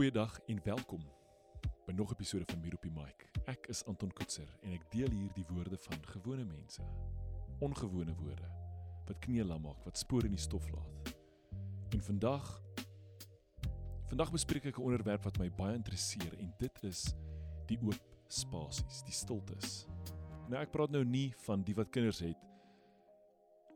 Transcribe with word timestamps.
Goeiedag 0.00 0.38
en 0.46 0.60
welkom 0.64 1.02
by 1.86 1.92
nog 1.92 2.08
'n 2.08 2.12
episode 2.12 2.44
van 2.44 2.60
Mir 2.60 2.74
op 2.74 2.82
die 2.82 2.90
Mic. 2.90 3.28
Ek 3.44 3.66
is 3.66 3.84
Anton 3.84 4.12
Koetser 4.12 4.58
en 4.62 4.72
ek 4.72 4.90
deel 4.90 5.10
hier 5.10 5.32
die 5.32 5.44
woorde 5.48 5.76
van 5.76 6.06
gewone 6.06 6.44
mense. 6.44 6.82
Ongewone 7.58 8.14
woorde 8.14 8.48
wat 9.06 9.18
knie 9.18 9.44
lam 9.44 9.60
maak, 9.62 9.84
wat 9.84 9.98
spore 9.98 10.24
in 10.24 10.30
die 10.30 10.40
stof 10.40 10.70
laat. 10.70 11.16
En 11.90 12.00
vandag 12.00 12.62
vandag 14.08 14.32
bespreek 14.32 14.64
ek 14.64 14.78
'n 14.78 14.82
onderwerp 14.82 15.22
wat 15.22 15.38
my 15.38 15.50
baie 15.50 15.74
interesseer 15.74 16.38
en 16.38 16.54
dit 16.58 16.82
is 16.82 17.14
die 17.66 17.78
oop 17.82 18.00
spasies, 18.28 19.02
die 19.02 19.12
stiltes. 19.12 19.86
Nou 20.48 20.62
ek 20.62 20.72
praat 20.72 20.90
nou 20.90 21.04
nie 21.04 21.34
van 21.36 21.62
die 21.62 21.74
wat 21.74 21.90
kinders 21.90 22.20
het 22.20 22.38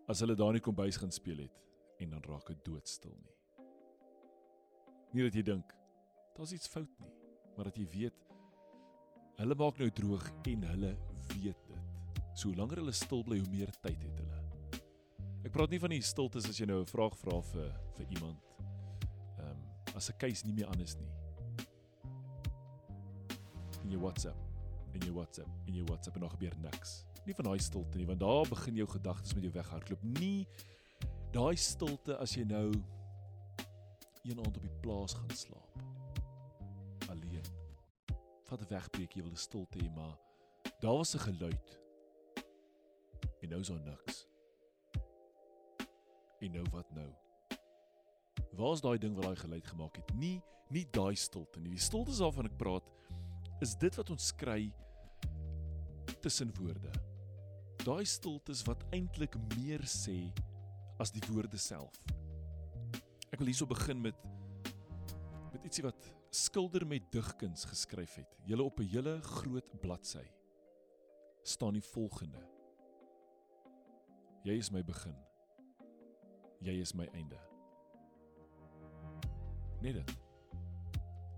as 0.08 0.20
hulle 0.20 0.34
daar 0.34 0.48
in 0.48 0.62
die 0.62 0.70
kombuis 0.72 0.96
gaan 0.96 1.12
speel 1.12 1.36
het 1.36 1.60
en 1.98 2.10
dan 2.10 2.22
raak 2.22 2.46
dit 2.46 2.64
doodstil 2.64 3.16
nie. 3.22 3.36
Nie 5.12 5.22
dat 5.22 5.34
jy 5.34 5.42
dink 5.42 5.83
daar's 6.34 6.52
iets 6.52 6.68
fout 6.68 7.00
nie, 7.00 7.12
maar 7.56 7.70
dat 7.70 7.76
jy 7.78 7.86
weet 7.92 8.24
hulle 9.38 9.54
maak 9.58 9.78
nou 9.78 9.90
droog 9.90 10.26
en 10.50 10.66
hulle 10.70 10.92
weet 11.34 11.62
dit. 11.68 11.92
So 12.34 12.48
hoe 12.48 12.56
langer 12.58 12.82
hulle 12.82 12.94
stil 12.94 13.22
bly, 13.26 13.38
hoe 13.42 13.50
meer 13.50 13.70
tyd 13.82 14.02
het 14.02 14.20
hulle. 14.22 14.40
Ek 15.44 15.52
praat 15.54 15.70
nie 15.74 15.80
van 15.82 15.92
die 15.92 16.02
stiltes 16.02 16.48
as 16.48 16.58
jy 16.58 16.66
nou 16.66 16.80
'n 16.82 16.90
vraag 16.90 17.16
vra 17.20 17.40
vir 17.52 17.70
vir 17.96 18.06
iemand. 18.16 18.40
Ehm 19.38 19.50
um, 19.50 19.62
as 19.94 20.10
'n 20.10 20.18
keuse 20.18 20.46
nie 20.46 20.54
meer 20.54 20.66
anders 20.66 20.96
nie. 20.96 21.10
In 23.84 23.90
jou 23.90 24.00
WhatsApp, 24.00 24.38
in 24.94 25.00
jou 25.00 25.14
WhatsApp, 25.14 25.50
in 25.66 25.74
jou 25.74 25.84
WhatsApp 25.84 26.16
en 26.16 26.22
nog 26.22 26.32
gebeur 26.32 26.56
niks. 26.58 27.04
Nie 27.26 27.34
van 27.34 27.44
daai 27.44 27.58
stilte 27.58 27.98
nie, 27.98 28.06
want 28.06 28.20
daar 28.20 28.48
begin 28.48 28.74
jou 28.74 28.88
gedagtes 28.88 29.34
met 29.34 29.42
jou 29.42 29.52
weghardloop. 29.52 30.02
Nie 30.02 30.46
daai 31.32 31.56
stilte 31.56 32.16
as 32.18 32.34
jy 32.34 32.44
nou 32.44 32.72
een 34.24 34.38
aand 34.38 34.56
op 34.56 34.62
die 34.62 34.78
plaas 34.80 35.14
gaan 35.14 35.36
slaap. 35.36 35.93
Vat 38.44 38.66
wegbreek, 38.68 39.16
jy 39.16 39.22
wil 39.24 39.36
stilte 39.36 39.78
hê, 39.78 39.88
maar 39.94 40.18
daar 40.80 40.98
was 41.00 41.14
'n 41.14 41.18
geluid. 41.18 41.78
En 43.40 43.48
nou 43.48 43.60
is 43.60 43.68
daar 43.68 43.80
niks. 43.80 44.26
En 46.40 46.52
nou 46.52 46.64
wat 46.70 46.90
nou? 46.92 47.10
Waar's 48.52 48.80
daai 48.80 48.98
ding 48.98 49.14
wat 49.14 49.24
daai 49.24 49.36
geluid 49.36 49.66
gemaak 49.66 49.96
het? 49.96 50.14
Nie 50.14 50.42
nie 50.68 50.86
daai 50.90 51.14
stilte 51.16 51.60
nie. 51.60 51.74
Die 51.76 51.82
stilte 51.82 52.14
waarvan 52.18 52.48
ek 52.48 52.56
praat 52.58 52.90
is 53.60 53.74
dit 53.80 53.94
wat 53.94 54.10
ons 54.10 54.32
kry 54.36 54.72
tussen 56.24 56.52
woorde. 56.58 56.92
Daai 57.84 58.04
stiltes 58.08 58.64
wat 58.68 58.84
eintlik 58.96 59.36
meer 59.56 59.84
sê 59.88 60.32
as 60.98 61.12
die 61.14 61.22
woorde 61.28 61.60
self. 61.60 61.98
Ek 63.32 63.40
wil 63.40 63.50
hierso 63.50 63.68
begin 63.68 64.00
met 64.00 64.18
met 65.52 65.66
ietsie 65.68 65.84
wat 65.84 66.08
skilder 66.34 66.86
met 66.86 67.06
digkuns 67.12 67.64
geskryf 67.70 68.14
het. 68.18 68.36
Julle 68.44 68.62
op 68.62 68.80
'n 68.80 68.88
hele 68.88 69.20
groot 69.22 69.80
bladsy 69.80 70.26
staan 71.42 71.72
die 71.72 71.82
volgende: 71.82 72.42
Jy 74.42 74.52
is 74.52 74.70
my 74.70 74.84
begin. 74.84 75.16
Jy 76.60 76.80
is 76.80 76.92
my 76.94 77.08
einde. 77.12 77.38
Net 79.80 79.94
dit. 79.94 80.16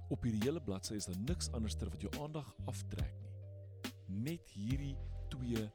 Op 0.08 0.22
hierdie 0.22 0.42
hele 0.42 0.62
bladsy 0.62 0.94
is 0.94 1.06
daar 1.06 1.18
niks 1.18 1.50
anderster 1.52 1.90
wat 1.90 2.00
jou 2.00 2.22
aandag 2.22 2.54
aftrek 2.66 3.14
nie. 3.20 3.32
Net 4.06 4.50
hierdie 4.50 4.96
twee 5.28 5.70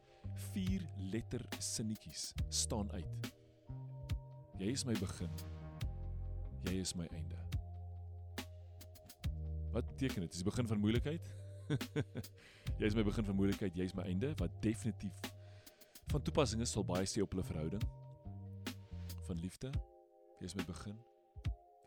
vier 0.52 0.82
letter 0.98 1.46
sinnetjies 1.60 2.34
staan 2.50 2.92
uit. 2.92 3.34
Jy 4.58 4.72
is 4.72 4.86
my 4.86 4.94
begin 4.94 5.32
jy 6.64 6.80
is 6.82 6.96
my 6.96 7.08
einde. 7.12 7.41
Wat 9.72 9.88
beteken 9.88 10.22
dit? 10.22 10.32
Is 10.32 10.44
die 10.44 10.50
begin 10.50 10.68
van 10.68 10.80
moeilikheid? 10.80 11.30
jy 12.80 12.86
is 12.86 12.96
my 12.98 13.04
begin 13.08 13.26
van 13.26 13.36
moeilikheid, 13.36 13.76
jy 13.76 13.88
is 13.88 13.96
my 13.96 14.04
einde, 14.10 14.34
wat 14.42 14.58
definitief 14.64 15.30
van 16.12 16.24
toepassing 16.28 16.60
is 16.64 16.74
sal 16.76 16.84
baie 16.84 17.08
sê 17.08 17.22
op 17.24 17.34
'n 17.34 17.44
verhouding 17.44 17.84
van 19.28 19.40
liefde. 19.40 19.72
Jy 20.40 20.46
is 20.50 20.56
my 20.56 20.66
begin. 20.68 20.98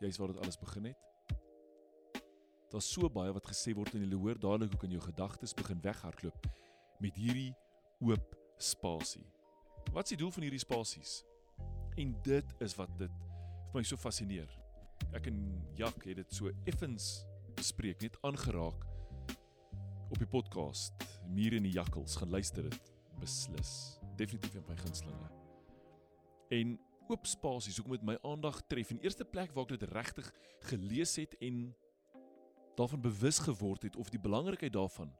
Jy 0.01 0.09
is 0.09 0.17
waar 0.17 0.33
dit 0.33 0.41
alles 0.41 0.59
begin 0.59 0.85
het. 0.85 0.97
Daar's 2.73 2.89
so 2.93 3.11
baie 3.11 3.33
wat 3.33 3.47
gesê 3.47 3.75
word 3.75 3.95
en 3.95 4.09
jy 4.09 4.17
hoor 4.17 4.39
dadelik 4.39 4.73
hoe 4.73 4.81
kan 4.81 4.91
jou 4.91 5.03
gedagtes 5.03 5.55
begin 5.55 5.81
weghardloop 5.81 6.47
met 7.01 7.15
hierdie 7.15 7.55
oop 8.01 8.37
spasie. 8.57 9.27
Wat 9.93 10.05
is 10.05 10.17
die 10.17 10.23
doel 10.25 10.31
van 10.31 10.43
hierdie 10.43 10.65
spasies? 10.65 11.25
En 11.97 12.17
dit 12.23 12.55
is 12.61 12.75
wat 12.75 12.99
dit 12.99 13.13
vir 13.73 13.81
my 13.81 13.83
so 13.83 13.97
fascineer 13.97 14.49
ek 15.13 15.27
en 15.31 15.39
Jak 15.75 16.05
het 16.07 16.17
dit 16.17 16.35
so 16.35 16.51
effens 16.71 17.25
bespreek, 17.59 18.01
net 18.03 18.19
aangeraak 18.27 18.85
op 20.11 20.19
die 20.21 20.29
podcast. 20.31 21.07
Mier 21.35 21.57
in 21.57 21.67
die 21.67 21.75
jakkels, 21.75 22.17
gaan 22.21 22.31
luister 22.31 22.69
dit 22.69 22.93
beslis. 23.21 23.73
Definitief 24.19 24.55
in 24.59 24.67
my 24.69 24.77
gunstelinge. 24.79 25.31
En 26.55 26.77
oop 27.09 27.27
spasies, 27.29 27.77
hoekom 27.79 27.97
dit 27.97 28.07
my 28.07 28.17
aandag 28.25 28.61
tref 28.71 28.93
in 28.95 29.03
eerste 29.05 29.27
plek 29.29 29.53
waar 29.55 29.67
ek 29.67 29.77
dit 29.77 29.91
regtig 29.93 30.31
gelees 30.71 31.17
het 31.21 31.35
en 31.45 31.67
daarvan 32.79 33.03
bewus 33.05 33.39
geword 33.45 33.85
het 33.87 33.97
of 33.97 34.11
die 34.11 34.21
belangrikheid 34.21 34.73
daarvan 34.75 35.13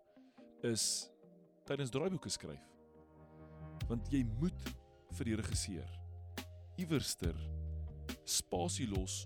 is 0.65 1.11
tydens 1.69 1.93
draaiboeke 1.93 2.33
skryf. 2.33 2.65
Want 3.89 4.09
jy 4.13 4.25
moet 4.41 4.73
vir 5.15 5.31
die 5.31 5.37
regisseur 5.39 5.91
iewerster 6.81 7.37
spasie 8.27 8.89
los 8.91 9.25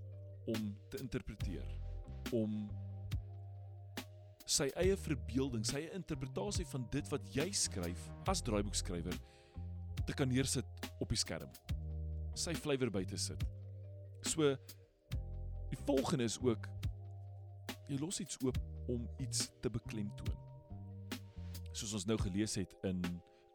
om 0.51 0.75
te 0.91 1.01
interpreteer 1.01 1.69
om 2.37 2.67
sy 4.49 4.71
eie 4.81 4.97
verbeelding, 4.97 5.65
sy 5.67 5.83
eie 5.83 5.97
interpretasie 5.97 6.65
van 6.71 6.87
dit 6.93 7.09
wat 7.13 7.27
jy 7.35 7.51
skryf 7.53 8.07
as 8.31 8.41
draaiboekskrywer 8.47 9.17
te 10.09 10.17
kan 10.17 10.31
neersit 10.31 10.89
op 11.03 11.13
die 11.13 11.21
skerm. 11.21 11.51
Sy 12.39 12.55
flavour 12.57 12.91
by 12.95 13.03
te 13.09 13.19
sit. 13.21 13.43
So 14.25 14.55
die 15.69 15.81
volgende 15.85 16.25
is 16.25 16.39
ook 16.41 16.65
jy 17.91 17.99
los 18.01 18.23
iets 18.25 18.41
oop 18.45 18.57
om 18.89 19.05
iets 19.21 19.51
te 19.61 19.69
beklemtoon. 19.73 20.41
Soos 21.77 21.93
ons 22.01 22.09
nou 22.09 22.17
gelees 22.25 22.57
het 22.61 22.73
in 22.89 23.03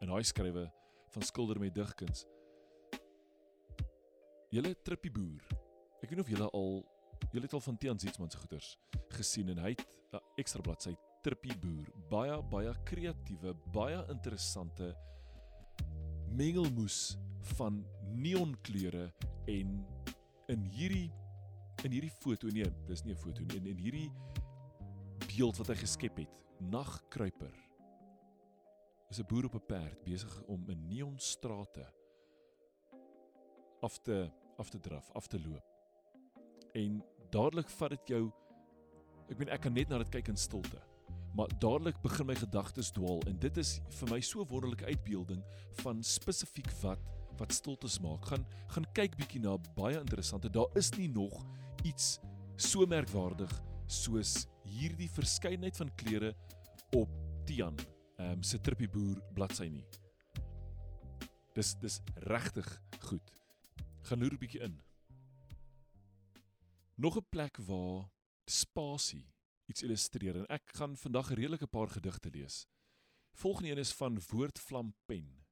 in 0.02 0.10
daai 0.10 0.24
skrywe 0.26 0.66
van 1.14 1.24
skilder 1.24 1.58
met 1.58 1.74
digkuns. 1.74 2.26
Julle 4.52 4.74
trippie 4.86 5.10
boer 5.10 5.42
Ek 6.04 6.10
weet 6.10 6.18
nie 6.18 6.24
of 6.26 6.32
julle 6.34 6.48
al 6.52 6.74
julle 7.32 7.46
het 7.46 7.54
al 7.56 7.62
van 7.64 7.76
Tiaan 7.80 7.98
Zietsman 7.98 8.30
se 8.30 8.38
goeters 8.38 8.74
gesien 9.16 9.48
en 9.54 9.62
hy 9.64 9.70
het 9.72 9.84
'n 10.14 10.20
ekstra 10.40 10.62
bladsy 10.62 10.94
Trippie 11.24 11.56
Boer, 11.56 11.88
baie 12.10 12.36
baie 12.52 12.72
kreatiewe, 12.84 13.54
baie 13.72 14.00
interessante 14.12 14.92
mengelmoes 16.36 17.16
van 17.56 17.80
neonkleure 18.12 19.08
en 19.48 19.78
in 20.52 20.64
hierdie 20.76 21.10
in 21.84 21.92
hierdie 21.92 22.12
foto 22.12 22.48
nee, 22.48 22.68
dis 22.88 23.04
nie 23.04 23.14
'n 23.14 23.22
foto 23.24 23.42
nie, 23.42 23.56
in, 23.56 23.66
in 23.66 23.78
hierdie 23.78 24.10
beeld 25.26 25.58
wat 25.58 25.68
hy 25.68 25.76
geskep 25.82 26.18
het, 26.18 26.32
nagkruiper. 26.60 27.54
Is 29.10 29.20
'n 29.20 29.26
boer 29.28 29.46
op 29.46 29.54
'n 29.54 29.66
perd 29.66 30.04
besig 30.04 30.42
om 30.46 30.64
'n 30.68 30.88
neonstrate 30.88 31.86
af 33.80 33.98
te 33.98 34.30
af 34.56 34.70
te 34.70 34.80
draf, 34.80 35.10
af 35.12 35.26
te 35.26 35.40
loop 35.40 35.74
en 36.74 37.02
dadelik 37.30 37.70
vat 37.78 37.94
dit 37.94 38.14
jou 38.16 38.24
ek 39.30 39.38
meen 39.38 39.52
ek 39.54 39.64
kan 39.66 39.74
net 39.74 39.88
na 39.88 39.98
dit 40.02 40.12
kyk 40.18 40.28
in 40.28 40.36
stilte. 40.40 40.80
Maar 41.34 41.50
dadelik 41.58 41.96
begin 42.02 42.26
my 42.26 42.36
gedagtes 42.38 42.92
dwaal 42.94 43.22
en 43.26 43.38
dit 43.42 43.56
is 43.58 43.80
vir 43.98 44.10
my 44.12 44.20
so 44.22 44.44
wonderlike 44.50 44.86
uitbeelding 44.86 45.42
van 45.82 46.02
spesifiek 46.02 46.70
wat 46.82 47.02
wat 47.38 47.52
stiltes 47.52 47.98
maak. 47.98 48.28
Gaan 48.30 48.44
gaan 48.70 48.86
kyk 48.94 49.16
bietjie 49.18 49.40
na 49.42 49.56
baie 49.74 49.98
interessante. 49.98 50.50
Daar 50.50 50.70
is 50.78 50.92
nie 50.94 51.08
nog 51.10 51.40
iets 51.82 52.20
so 52.56 52.86
merkwaardig 52.86 53.50
soos 53.90 54.46
hierdie 54.62 55.10
verskeidenheid 55.10 55.76
van 55.76 55.90
kleure 55.98 56.34
op 56.94 57.10
Tian 57.44 57.76
ehm 58.16 58.38
um, 58.38 58.42
se 58.42 58.60
trippie 58.60 58.88
boer 58.88 59.18
bladsy 59.34 59.66
nie. 59.68 59.84
Dis 61.54 61.74
dis 61.82 62.00
regtig 62.30 62.68
goed. 63.08 63.32
Gaan 64.06 64.18
loer 64.18 64.34
'n 64.34 64.38
bietjie 64.38 64.62
in. 64.62 64.80
Nog 66.94 67.16
'n 67.16 67.26
plek 67.30 67.58
waar 67.66 68.13
spasie 68.50 69.34
iets 69.70 69.82
illustreer 69.82 70.36
en 70.42 70.46
ek 70.52 70.74
gaan 70.76 70.96
vandag 70.96 71.30
'n 71.30 71.38
redelike 71.40 71.66
paar 71.66 71.88
gedigte 71.88 72.30
lees. 72.30 72.66
Volgende 73.32 73.70
een 73.70 73.78
is 73.78 73.92
van 73.92 74.20
Woordvlam 74.30 74.94
Pen. 75.06 75.46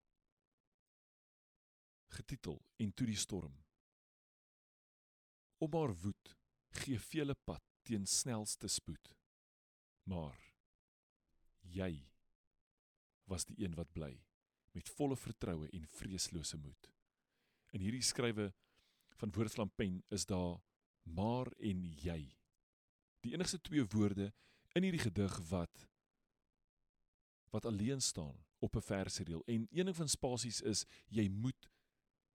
Getitel 2.09 2.63
En 2.77 2.95
toe 2.95 3.07
die 3.07 3.17
storm. 3.17 3.65
Om 5.59 5.73
haar 5.73 5.95
woed 5.95 6.37
gee 6.69 6.99
vele 6.99 7.35
pad 7.35 7.63
teen 7.83 8.07
snelste 8.07 8.69
spoed. 8.69 9.17
Maar 10.03 10.55
jy 11.61 12.11
was 13.25 13.45
die 13.45 13.65
een 13.65 13.75
wat 13.75 13.93
bly 13.93 14.25
met 14.73 14.89
volle 14.89 15.17
vertroue 15.17 15.69
en 15.71 15.87
vreeslose 15.87 16.57
moed. 16.57 16.93
In 17.73 17.81
hierdie 17.81 18.03
skrywe 18.03 18.53
van 19.21 19.33
Woordvlam 19.33 19.71
Pen 19.71 20.03
is 20.09 20.27
daar 20.27 20.61
maar 21.03 21.53
en 21.59 21.85
jy 21.85 22.42
Die 23.23 23.33
enigste 23.33 23.61
twee 23.61 23.85
woorde 23.95 24.33
in 24.77 24.87
hierdie 24.87 25.03
gedig 25.03 25.39
wat 25.51 25.89
wat 27.53 27.69
alleen 27.69 28.01
staan 28.01 28.37
op 28.59 28.77
'n 28.77 28.81
versreël 28.81 29.43
en 29.45 29.67
een 29.71 29.85
ding 29.85 29.97
van 29.97 30.09
spasies 30.09 30.61
is 30.61 30.85
jy 31.09 31.29
moet 31.29 31.69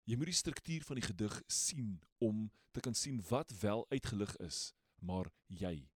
jy 0.03 0.15
moet 0.15 0.31
die 0.31 0.41
struktuur 0.43 0.83
van 0.83 0.95
die 0.95 1.07
gedig 1.07 1.41
sien 1.47 2.01
om 2.17 2.51
te 2.71 2.79
kan 2.79 2.93
sien 2.93 3.21
wat 3.29 3.51
wel 3.59 3.85
uitgelig 3.89 4.35
is 4.37 4.73
maar 4.99 5.31
jy 5.47 5.89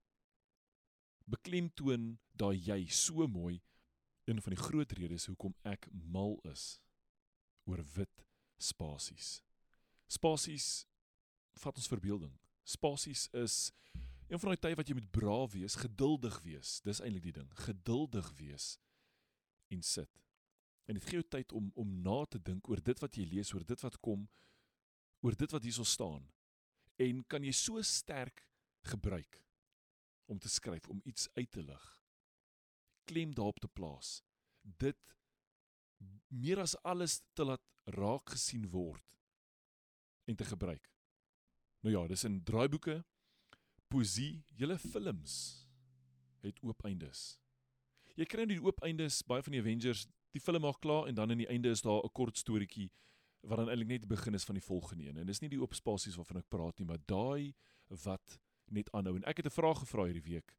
beklemtoon 1.26 2.20
daai 2.32 2.58
jy 2.58 2.88
so 2.88 3.28
mooi 3.28 3.62
een 4.26 4.42
van 4.42 4.54
die 4.54 4.64
groot 4.64 4.92
redes 4.92 5.26
hoekom 5.26 5.56
ek 5.62 5.88
mal 5.92 6.40
is 6.52 6.82
oor 7.66 7.84
wit 7.96 8.26
spasies. 8.62 9.42
Spasies 10.12 10.86
vat 11.62 11.78
ons 11.78 11.90
verbeelding. 11.92 12.34
Spasies 12.68 13.28
is 13.38 13.72
een 14.32 14.40
van 14.40 14.54
daai 14.54 14.62
tye 14.64 14.80
wat 14.80 14.88
jy 14.88 14.96
moet 14.96 15.12
braaf 15.12 15.52
wees 15.58 15.76
geduldig 15.82 16.38
wees 16.46 16.80
dis 16.86 17.02
eintlik 17.04 17.28
die 17.28 17.36
ding 17.42 17.50
geduldig 17.68 18.32
wees 18.40 18.78
en 19.72 19.82
sit. 19.84 20.12
En 20.86 20.98
dit 20.98 21.06
gee 21.08 21.22
jou 21.22 21.28
tyd 21.32 21.54
om 21.56 21.72
om 21.80 21.92
na 22.04 22.24
te 22.26 22.40
dink 22.40 22.70
oor 22.70 22.82
dit 22.84 23.00
wat 23.00 23.16
jy 23.16 23.26
lees, 23.32 23.54
oor 23.56 23.64
dit 23.68 23.84
wat 23.86 23.98
kom, 24.04 24.26
oor 25.24 25.38
dit 25.38 25.54
wat 25.56 25.64
hierso 25.64 25.88
staan. 25.88 26.26
En 27.00 27.24
kan 27.32 27.46
jy 27.46 27.54
so 27.56 27.82
sterk 27.86 28.44
gebruik 28.92 29.40
om 30.32 30.40
te 30.40 30.50
skryf, 30.50 30.88
om 30.90 31.02
iets 31.06 31.28
uit 31.36 31.52
te 31.52 31.64
lig. 31.64 31.88
Klem 33.08 33.34
daarop 33.36 33.60
te 33.60 33.68
plaas. 33.68 34.22
Dit 34.62 35.16
meer 36.28 36.62
as 36.64 36.76
alles 36.88 37.20
te 37.36 37.46
laat 37.46 37.64
raak 37.96 38.32
gesien 38.36 38.68
word 38.72 39.18
en 40.30 40.36
te 40.36 40.48
gebruik. 40.48 40.88
Nou 41.82 41.94
ja, 41.96 42.06
dis 42.08 42.24
in 42.28 42.40
draaiboeke, 42.46 43.02
poesie, 43.92 44.34
julle 44.56 44.80
films 44.80 45.38
het 46.42 46.58
oop 46.64 46.88
eindes 46.88 47.42
jy 48.22 48.28
kry 48.30 48.46
net 48.46 48.58
die 48.58 48.64
oop 48.64 48.82
eindes 48.86 49.22
baie 49.28 49.44
van 49.46 49.56
die 49.56 49.62
Avengers, 49.62 50.06
die 50.36 50.42
film 50.44 50.64
maak 50.66 50.82
klaar 50.84 51.08
en 51.10 51.18
dan 51.18 51.34
in 51.34 51.44
die 51.44 51.50
einde 51.52 51.72
is 51.72 51.82
daar 51.82 52.04
'n 52.04 52.14
kort 52.14 52.38
storieetjie 52.38 52.90
wat 53.42 53.58
dan 53.58 53.70
eintlik 53.70 53.88
net 53.88 54.02
die 54.02 54.16
begin 54.16 54.36
is 54.36 54.44
van 54.46 54.56
die 54.56 54.64
volgende 54.64 55.08
een. 55.08 55.18
En 55.18 55.26
dis 55.26 55.42
nie 55.42 55.50
die 55.50 55.62
oop 55.62 55.74
spasies 55.74 56.16
waarvan 56.16 56.38
ek 56.38 56.50
praat 56.50 56.78
nie, 56.80 56.86
maar 56.86 57.02
daai 57.06 57.54
wat 58.04 58.40
net 58.70 58.92
aanhou. 58.92 59.16
En 59.16 59.24
ek 59.24 59.38
het 59.38 59.46
'n 59.46 59.50
vraag 59.50 59.80
gevra 59.80 60.04
hierdie 60.04 60.30
week. 60.34 60.56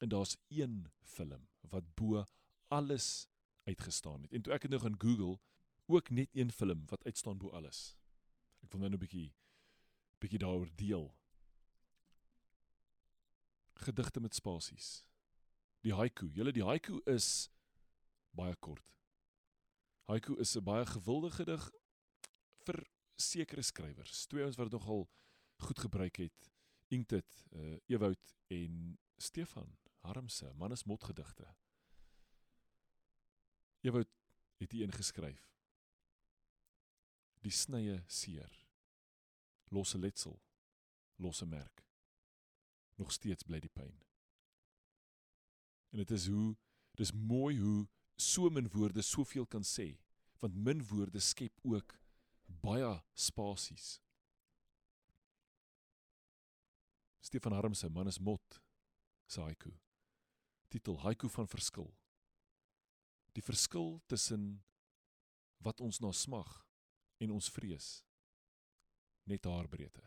En 0.00 0.08
daar's 0.08 0.36
een 0.48 0.90
film 1.00 1.48
wat 1.70 1.94
bo 1.94 2.24
alles 2.68 3.28
uitgestaan 3.64 4.22
het. 4.22 4.32
En 4.32 4.42
toe 4.42 4.52
ek 4.52 4.60
dit 4.62 4.70
nou 4.70 4.82
gaan 4.82 5.00
Google, 5.00 5.40
ook 5.86 6.10
net 6.10 6.28
een 6.32 6.50
film 6.50 6.84
wat 6.86 7.04
uitstaan 7.04 7.38
bo 7.38 7.50
alles. 7.50 7.96
Ek 8.62 8.72
wil 8.72 8.80
nou 8.80 8.90
'n 8.90 8.98
bietjie 8.98 9.32
bietjie 10.18 10.38
daaroor 10.38 10.68
deel. 10.74 11.14
Gedigte 13.82 14.20
met 14.20 14.34
spasies 14.34 15.02
die 15.82 15.94
haiku. 15.94 16.28
Julle 16.34 16.54
die 16.54 16.64
haiku 16.64 17.00
is 17.10 17.50
baie 18.36 18.54
kort. 18.62 18.86
Haiku 20.10 20.36
is 20.40 20.56
'n 20.56 20.64
baie 20.64 20.86
gewilde 20.86 21.30
gedig 21.30 21.70
vir 22.64 22.86
sekere 23.16 23.62
skrywers. 23.62 24.26
Twee 24.26 24.42
ouens 24.42 24.56
wat 24.56 24.70
dit 24.70 24.80
nogal 24.80 25.08
goed 25.58 25.78
gebruik 25.78 26.16
het. 26.16 26.50
Inktit, 26.88 27.46
uh 27.52 27.78
Ewoud 27.86 28.34
en 28.48 28.98
Stefan 29.18 29.78
Harmse, 30.02 30.52
mannes 30.54 30.84
motgedigte. 30.84 31.46
Ewoud 33.80 34.08
het 34.58 34.72
hier 34.72 34.84
ingeskryf. 34.84 35.50
Die 37.40 37.50
snye 37.50 38.02
seer. 38.06 38.50
Losse 39.70 39.98
letsel. 39.98 40.40
Losse 41.16 41.46
merk. 41.46 41.91
Nog 43.00 43.12
steeds 43.12 43.46
bly 43.46 43.60
die 43.60 43.72
pyn. 43.72 43.94
En 45.92 46.00
dit 46.02 46.10
is 46.10 46.26
hoe 46.32 46.54
dis 46.96 47.12
mooi 47.12 47.58
hoe 47.60 47.88
so 48.16 48.50
min 48.50 48.68
woorde 48.72 49.02
soveel 49.02 49.46
kan 49.46 49.64
sê, 49.64 49.94
want 50.40 50.56
min 50.56 50.82
woorde 50.88 51.20
skep 51.20 51.58
ook 51.64 51.96
baie 52.62 52.92
spasies. 53.14 54.00
Stefan 57.22 57.52
Harm 57.52 57.74
se 57.74 57.88
man 57.88 58.08
is 58.10 58.18
mot 58.18 58.60
se 59.26 59.40
haiku. 59.40 59.72
Titel 60.68 60.98
haiku 61.04 61.28
van 61.28 61.48
verskil. 61.48 61.90
Die 63.32 63.44
verskil 63.44 64.00
tussen 64.06 64.62
wat 65.62 65.80
ons 65.80 66.00
na 66.02 66.10
smag 66.12 66.50
en 67.22 67.30
ons 67.30 67.48
vrees 67.54 68.02
net 69.30 69.46
haarbreedte. 69.46 70.02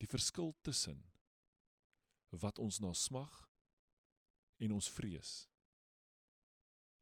Die 0.00 0.08
verskil 0.10 0.54
tussen 0.64 1.02
wat 2.40 2.58
ons 2.58 2.80
na 2.80 2.92
smag 2.92 3.48
en 4.58 4.72
ons 4.72 4.88
vrees 4.90 5.32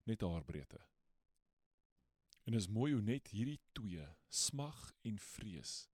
net 0.09 0.23
haar 0.27 0.45
breedte. 0.45 0.81
En 2.45 2.55
is 2.59 2.69
mooi 2.69 2.93
hoe 2.93 3.03
net 3.03 3.31
hierdie 3.31 3.61
twee 3.77 4.07
smag 4.29 4.91
en 5.07 5.19
vrees 5.19 5.87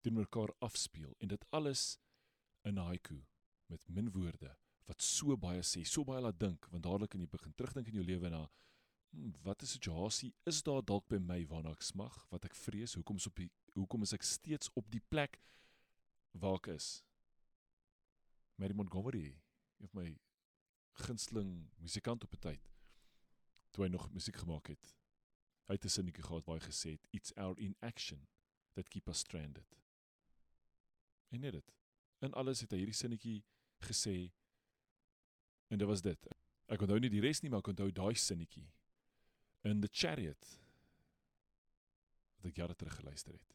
teenoor 0.00 0.24
mekaar 0.24 0.52
afspeel 0.64 1.16
en 1.20 1.28
dit 1.28 1.44
alles 1.50 1.98
in 2.64 2.78
haiku 2.78 3.18
met 3.66 3.88
min 3.88 4.10
woorde 4.14 4.54
wat 4.86 5.02
so 5.02 5.34
baie 5.36 5.62
sê, 5.66 5.82
so 5.84 6.04
baie 6.06 6.22
laat 6.22 6.38
dink, 6.38 6.68
want 6.70 6.84
dadelik 6.86 7.10
kan 7.10 7.22
jy 7.22 7.28
begin 7.30 7.54
terugdink 7.58 7.90
in 7.90 7.98
jou 7.98 8.04
lewe 8.06 8.30
na 8.30 8.44
hmm, 8.46 9.32
wat 9.42 9.62
'n 9.62 9.66
situasie 9.66 10.32
is 10.46 10.62
daar 10.62 10.82
dalk 10.82 11.08
by 11.08 11.18
my 11.18 11.44
waarna 11.46 11.72
ek 11.72 11.82
smag, 11.82 12.14
wat 12.30 12.44
ek 12.44 12.54
vrees, 12.54 12.94
hoekom 12.94 13.16
is 13.16 13.26
op 13.26 13.36
die 13.36 13.50
hoekom 13.74 14.02
is 14.02 14.12
ek 14.12 14.22
steeds 14.22 14.70
op 14.74 14.90
die 14.90 15.02
plek 15.10 15.40
waar 16.32 16.56
ek 16.56 16.68
is? 16.76 17.02
Mary 18.56 18.74
Montgomery, 18.74 19.36
of 19.82 19.92
my 19.92 20.16
gunsteling 20.92 21.68
musikant 21.76 22.24
op 22.24 22.32
'n 22.32 22.38
tyd 22.40 22.72
toe 23.70 23.84
hy 23.84 23.90
nog 23.90 24.12
musiek 24.12 24.36
gemaak 24.36 24.66
het. 24.72 24.94
Hy 25.68 25.74
het 25.74 25.84
'n 25.84 25.88
sinnetjie 25.88 26.24
gehad 26.24 26.44
waar 26.44 26.58
hy 26.60 26.66
gesê 26.66 26.90
het 26.90 27.06
it's 27.10 27.32
our 27.36 27.58
inaction 27.58 28.26
that 28.72 28.88
keep 28.88 29.08
us 29.08 29.18
stranded. 29.18 29.76
En 31.28 31.40
net 31.40 31.52
dit. 31.52 31.72
In 32.18 32.32
alles 32.32 32.60
het 32.60 32.70
hy 32.70 32.78
hierdie 32.78 32.94
sinnetjie 32.94 33.44
gesê 33.78 34.32
en 35.68 35.78
dit 35.78 35.88
was 35.88 36.00
dit. 36.00 36.26
Ek 36.66 36.80
onthou 36.80 36.98
nie 36.98 37.10
die 37.10 37.20
res 37.20 37.40
nie, 37.42 37.50
maar 37.50 37.58
ek 37.58 37.68
onthou 37.68 37.92
daai 37.92 38.14
sinnetjie 38.14 38.72
in 39.62 39.80
the 39.80 39.88
chariot 39.92 40.60
wat 42.36 42.50
ek 42.50 42.56
jare 42.56 42.74
terug 42.74 42.96
geluister 42.96 43.32
het. 43.32 43.54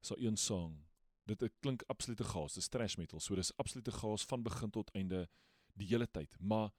So 0.00 0.16
een 0.18 0.36
song. 0.36 0.91
Dit 1.24 1.42
klink 1.60 1.82
absolute 1.86 2.24
gas, 2.24 2.54
dis 2.54 2.68
thrash 2.68 2.96
metal. 2.98 3.20
So 3.20 3.34
dis 3.38 3.52
absolute 3.56 3.92
gas 3.92 4.24
van 4.24 4.42
begin 4.42 4.70
tot 4.70 4.90
einde 4.98 5.28
die 5.78 5.86
hele 5.86 6.06
tyd, 6.10 6.34
maar 6.40 6.72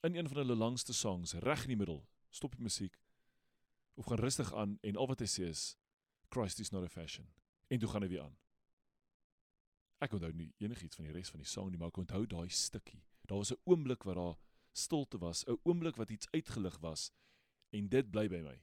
in 0.00 0.14
een 0.14 0.28
van 0.28 0.36
hulle 0.36 0.54
langste 0.54 0.92
songs, 0.92 1.34
reg 1.44 1.62
in 1.62 1.74
die 1.74 1.76
middel, 1.76 2.00
stop 2.30 2.56
die 2.56 2.62
musiek 2.62 2.96
of 3.98 4.04
gaan 4.04 4.18
rustig 4.18 4.54
aan 4.54 4.78
en 4.80 4.96
al 4.96 5.08
wat 5.10 5.22
hy 5.22 5.26
sê 5.26 5.48
is 5.50 5.76
Christ 6.30 6.60
is 6.60 6.70
not 6.70 6.84
a 6.84 6.88
fashion. 6.88 7.26
En 7.68 7.78
toe 7.78 7.88
gaan 7.88 8.04
hy 8.04 8.08
weer 8.08 8.22
aan. 8.22 8.36
Ek 10.04 10.12
onthou 10.14 10.30
nie 10.36 10.52
enigiets 10.62 10.98
van 10.98 11.08
die 11.08 11.14
res 11.14 11.30
van 11.32 11.42
die 11.42 11.48
song 11.48 11.72
nie, 11.72 11.78
maar 11.80 11.90
ek 11.90 12.02
onthou 12.04 12.22
daai 12.30 12.48
stukkie. 12.52 13.02
Daar 13.26 13.42
was 13.42 13.52
'n 13.52 13.60
oomblik 13.64 14.04
waar 14.04 14.14
daar 14.14 14.36
stilte 14.72 15.18
was, 15.18 15.44
'n 15.46 15.58
oomblik 15.64 15.96
wat 15.96 16.10
iets 16.10 16.30
uitgelig 16.30 16.78
was 16.78 17.10
en 17.70 17.88
dit 17.88 18.10
bly 18.10 18.28
by 18.28 18.40
my. 18.42 18.62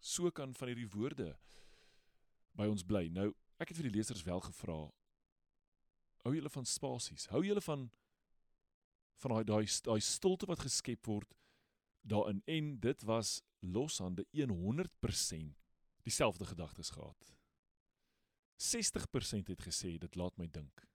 So 0.00 0.30
kan 0.30 0.54
van 0.54 0.68
hierdie 0.68 0.88
woorde 0.88 1.38
by 2.52 2.66
ons 2.66 2.84
bly. 2.84 3.08
Nou, 3.08 3.34
ek 3.58 3.70
het 3.70 3.78
vir 3.78 3.90
die 3.90 3.96
lesers 3.98 4.24
wel 4.26 4.40
gevra 4.40 4.80
hou 6.28 6.34
julle 6.34 6.50
van 6.52 6.66
spasies? 6.66 7.28
Hou 7.32 7.42
julle 7.46 7.62
van 7.64 7.88
van 9.18 9.34
daai 9.34 9.44
daai 9.44 9.66
daai 9.86 10.00
stilte 10.04 10.46
wat 10.46 10.62
geskep 10.62 11.08
word 11.10 11.32
daarin 12.06 12.42
en 12.46 12.76
dit 12.80 13.02
was 13.08 13.40
loshande 13.60 14.24
100% 14.32 15.56
dieselfde 16.06 16.46
gedagtes 16.46 16.90
gehad. 16.94 17.34
60% 18.58 19.50
het 19.50 19.62
gesê 19.62 19.98
dit 19.98 20.14
laat 20.14 20.36
my 20.38 20.46
dink. 20.46 20.86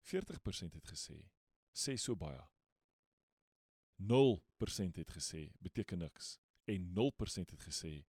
40% 0.00 0.78
het 0.78 0.86
gesê 0.86 1.18
sê 1.76 1.96
so 1.96 2.16
baie. 2.16 2.40
0% 3.98 4.96
het 4.96 5.10
gesê 5.10 5.50
beteken 5.60 5.98
niks 5.98 6.38
en 6.64 6.92
0% 6.94 7.50
het 7.50 7.62
gesê 7.68 8.04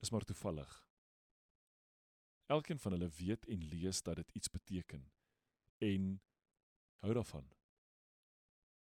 is 0.00 0.10
maar 0.10 0.24
toevallig. 0.24 0.83
Elkeen 2.46 2.78
van 2.78 2.92
hulle 2.92 3.08
weet 3.08 3.46
en 3.46 3.64
lees 3.64 4.02
dat 4.02 4.16
dit 4.16 4.30
iets 4.30 4.50
beteken 4.50 5.12
en 5.78 6.22
hou 6.96 7.14
daarvan. 7.14 7.52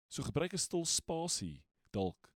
So 0.09 0.23
gebruik 0.23 0.53
'n 0.53 0.59
stil 0.59 0.85
spasie 0.85 1.65
dalk 1.91 2.33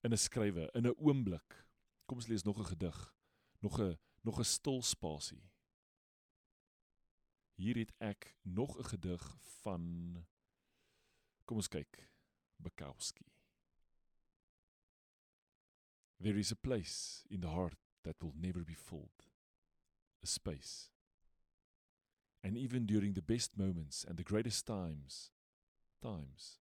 in 0.00 0.12
'n 0.12 0.16
skrywe, 0.16 0.70
in 0.72 0.86
'n 0.86 0.96
oomblik. 0.98 1.66
Kom 2.06 2.16
ons 2.16 2.26
lees 2.26 2.42
nog 2.42 2.58
'n 2.58 2.64
gedig. 2.64 3.14
Nog 3.58 3.80
'n 3.80 3.98
nog 4.20 4.38
'n 4.38 4.44
stil 4.44 4.82
spasie. 4.82 5.50
Hier 7.54 7.76
het 7.76 7.92
ek 7.98 8.36
nog 8.42 8.78
'n 8.78 8.84
gedig 8.84 9.36
van 9.40 10.26
Kom 11.44 11.60
ons 11.60 11.68
kyk. 11.68 12.08
Bukowski. 12.56 13.26
There 16.20 16.38
is 16.38 16.52
a 16.52 16.56
place 16.56 17.26
in 17.28 17.40
the 17.40 17.48
heart 17.52 17.76
that 18.02 18.16
will 18.22 18.32
never 18.34 18.64
be 18.64 18.76
filled. 18.76 19.33
A 20.24 20.26
space. 20.26 20.88
And 22.42 22.56
even 22.56 22.86
during 22.86 23.12
the 23.12 23.22
best 23.22 23.58
moments 23.58 24.06
and 24.08 24.16
the 24.16 24.24
greatest 24.24 24.66
times, 24.66 25.30
times, 26.02 26.60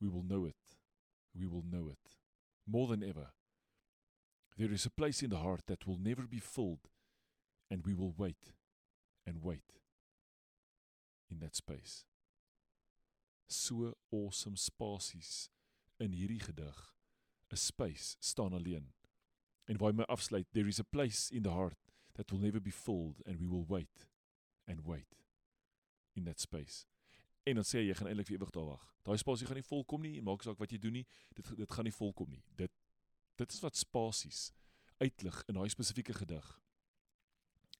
we 0.00 0.08
will 0.08 0.24
know 0.24 0.44
it. 0.44 0.56
We 1.32 1.46
will 1.46 1.64
know 1.64 1.88
it 1.88 2.16
more 2.66 2.88
than 2.88 3.04
ever. 3.04 3.28
There 4.56 4.72
is 4.72 4.84
a 4.84 4.90
place 4.90 5.22
in 5.22 5.30
the 5.30 5.38
heart 5.38 5.62
that 5.66 5.86
will 5.86 5.98
never 5.98 6.22
be 6.22 6.40
filled, 6.40 6.88
and 7.70 7.86
we 7.86 7.94
will 7.94 8.14
wait 8.16 8.52
and 9.24 9.42
wait 9.42 9.78
in 11.30 11.38
that 11.38 11.54
space. 11.54 12.04
So 13.48 13.94
awesome 14.10 14.56
spasies 14.56 15.48
in 15.98 16.12
hierdie 16.12 16.42
gedig. 16.42 16.92
'n 17.50 17.56
Space 17.56 18.16
staan 18.18 18.52
alleen. 18.52 18.92
En 19.64 19.78
waar 19.78 19.94
my 19.94 20.04
afsluit, 20.06 20.46
there 20.52 20.68
is 20.68 20.80
a 20.80 20.84
place 20.84 21.30
in 21.30 21.42
the 21.42 21.50
heart 21.50 21.81
that 22.14 22.30
will 22.30 22.40
never 22.40 22.60
be 22.60 22.70
filled 22.70 23.22
and 23.26 23.38
we 23.40 23.46
will 23.46 23.66
wait 23.68 24.06
and 24.66 24.86
wait 24.86 25.16
in 26.14 26.24
that 26.24 26.40
space. 26.40 26.86
En 27.42 27.54
dan 27.54 27.64
sê 27.66 27.82
jy 27.82 27.94
gaan 27.98 28.10
eintlik 28.10 28.28
vir 28.30 28.38
ewig 28.38 28.52
daar 28.54 28.68
wag. 28.74 28.84
Daai 29.02 29.18
spasie 29.18 29.46
gaan 29.48 29.58
nie 29.58 29.66
volkom 29.66 30.04
nie, 30.04 30.20
maak 30.22 30.44
saak 30.46 30.60
wat 30.62 30.70
jy 30.70 30.78
doen 30.78 31.00
nie, 31.00 31.06
dit 31.34 31.54
dit 31.58 31.72
gaan 31.72 31.88
nie 31.88 31.94
volkom 31.96 32.30
nie. 32.30 32.42
Dit 32.58 32.72
dit 33.40 33.54
is 33.54 33.62
wat 33.64 33.76
spasies 33.76 34.52
uitlig 35.02 35.40
in 35.50 35.58
daai 35.58 35.72
spesifieke 35.72 36.14
gedig. 36.14 36.50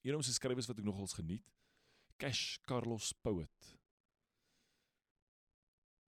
Een 0.03 0.17
van 0.17 0.25
sy 0.27 0.33
skrywers 0.35 0.67
wat 0.67 0.81
ek 0.81 0.87
nogals 0.87 1.15
geniet, 1.15 1.45
Cash 2.19 2.57
Carlos 2.67 3.13
Poet. 3.23 3.69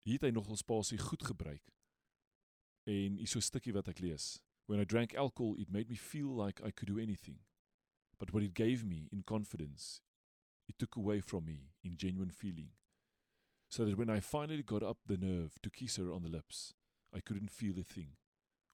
Hier 0.06 0.18
het 0.18 0.28
hy 0.28 0.34
nogal 0.34 0.58
spasie 0.58 0.98
goed 1.02 1.24
gebruik. 1.26 1.74
En 2.86 3.18
hier 3.18 3.28
so 3.28 3.38
'n 3.40 3.46
stukkie 3.46 3.74
wat 3.74 3.88
ek 3.88 4.00
lees. 4.00 4.42
When 4.66 4.80
I 4.80 4.86
drank 4.86 5.14
alcohol, 5.14 5.58
it 5.58 5.70
made 5.70 5.90
me 5.90 5.96
feel 5.96 6.34
like 6.34 6.62
I 6.62 6.72
could 6.72 6.90
do 6.90 6.98
anything. 6.98 7.40
But 8.20 8.34
what 8.34 8.44
it 8.44 8.54
gave 8.54 8.86
me 8.86 9.08
in 9.12 9.24
confidence, 9.24 10.02
it 10.68 10.76
took 10.80 10.96
away 10.96 11.20
from 11.20 11.46
me 11.46 11.72
in 11.84 11.98
genuine 11.98 12.30
feeling. 12.30 12.70
So 13.70 13.86
that 13.86 13.98
when 13.98 14.10
I 14.10 14.20
finally 14.20 14.64
got 14.64 14.84
up 14.84 14.98
the 15.06 15.18
nerve 15.18 15.60
to 15.62 15.70
kiss 15.70 15.98
her 15.98 16.12
on 16.12 16.24
the 16.24 16.30
lips, 16.30 16.74
I 17.14 17.20
couldn't 17.20 17.52
feel 17.52 17.80
a 17.80 17.84
thing. 17.84 18.18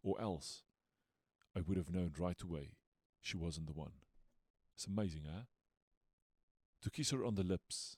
Or 0.04 0.20
else, 0.20 0.64
I 1.56 1.62
would 1.62 1.78
have 1.78 1.94
known 1.94 2.12
right 2.18 2.42
away 2.42 2.76
she 3.22 3.38
wasn't 3.38 3.68
the 3.68 3.74
one. 3.74 3.94
It's 4.76 4.88
amazing, 4.88 5.24
eh? 5.28 5.44
To 6.82 6.90
kiss 6.90 7.12
her 7.12 7.24
on 7.24 7.36
the 7.36 7.44
lips. 7.44 7.98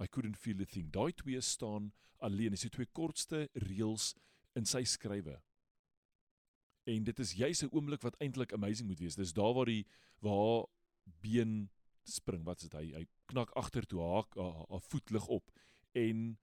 I 0.00 0.06
couldn't 0.06 0.36
feel 0.36 0.60
a 0.62 0.64
thing. 0.64 0.88
Daai 0.90 1.12
twee 1.12 1.40
staan 1.40 1.92
alleen. 2.18 2.50
Dis 2.56 2.64
die 2.64 2.72
twee 2.72 2.88
kortste 2.90 3.48
reëls 3.54 4.14
in 4.56 4.64
sy 4.66 4.82
skrywe. 4.88 5.36
En 6.84 7.04
dit 7.04 7.18
is 7.18 7.32
juis 7.32 7.62
'n 7.62 7.72
oomblik 7.72 8.02
wat 8.02 8.16
eintlik 8.20 8.52
amazing 8.52 8.88
moet 8.88 8.98
wees. 8.98 9.14
Dis 9.14 9.32
daar 9.32 9.54
waar 9.54 9.66
die 9.66 9.86
waar 10.18 10.66
been 11.20 11.70
spring. 12.02 12.44
Wat 12.44 12.62
is 12.62 12.68
dit? 12.68 12.80
Hy 12.80 12.92
hy 12.92 13.06
knak 13.26 13.50
agtertoe, 13.50 14.00
haar 14.00 14.26
haar 14.68 14.80
voet 14.80 15.10
lig 15.10 15.26
op 15.26 15.50
en 15.92 16.38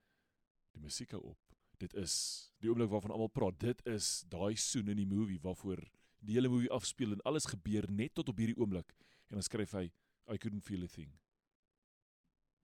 die 0.72 0.82
musiek 0.82 1.12
hou 1.12 1.22
op. 1.22 1.40
Dit 1.78 1.94
is 1.94 2.16
die 2.62 2.70
oomblik 2.70 2.90
waarvan 2.90 3.12
almal 3.12 3.34
praat. 3.34 3.60
Dit 3.60 3.86
is 3.86 4.24
daai 4.30 4.56
soen 4.56 4.88
in 4.88 4.98
die 4.98 5.10
movie 5.10 5.40
waarvoor 5.42 5.82
die 6.22 6.38
hele 6.38 6.50
movie 6.50 6.70
afspeel 6.70 7.12
en 7.12 7.22
alles 7.22 7.50
gebeur 7.50 7.88
net 7.92 8.14
tot 8.14 8.30
op 8.30 8.38
hierdie 8.38 8.58
oomblik. 8.58 8.94
En 9.30 9.40
dan 9.40 9.44
skryf 9.44 9.74
hy 9.78 9.90
I 10.30 10.38
couldn't 10.38 10.64
feel 10.64 10.84
a 10.84 10.88
thing. 10.88 11.12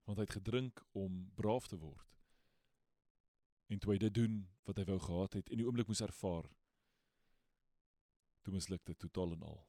Want 0.06 0.22
hy 0.22 0.28
het 0.28 0.38
gedrink 0.38 0.84
om 0.96 1.32
braaf 1.36 1.68
te 1.68 1.80
word. 1.82 2.06
En 3.68 3.80
toe 3.80 3.92
hy 3.92 3.98
dit 4.00 4.14
doen 4.14 4.46
wat 4.70 4.78
hy 4.80 4.86
wou 4.88 5.00
gehad 5.04 5.34
het 5.34 5.50
en 5.52 5.60
die 5.60 5.66
oomblik 5.68 5.90
moes 5.90 6.04
ervaar, 6.06 6.48
toe 8.48 8.56
misluk 8.56 8.86
dit 8.88 9.00
totaal 9.04 9.36
en 9.36 9.44
al. 9.50 9.60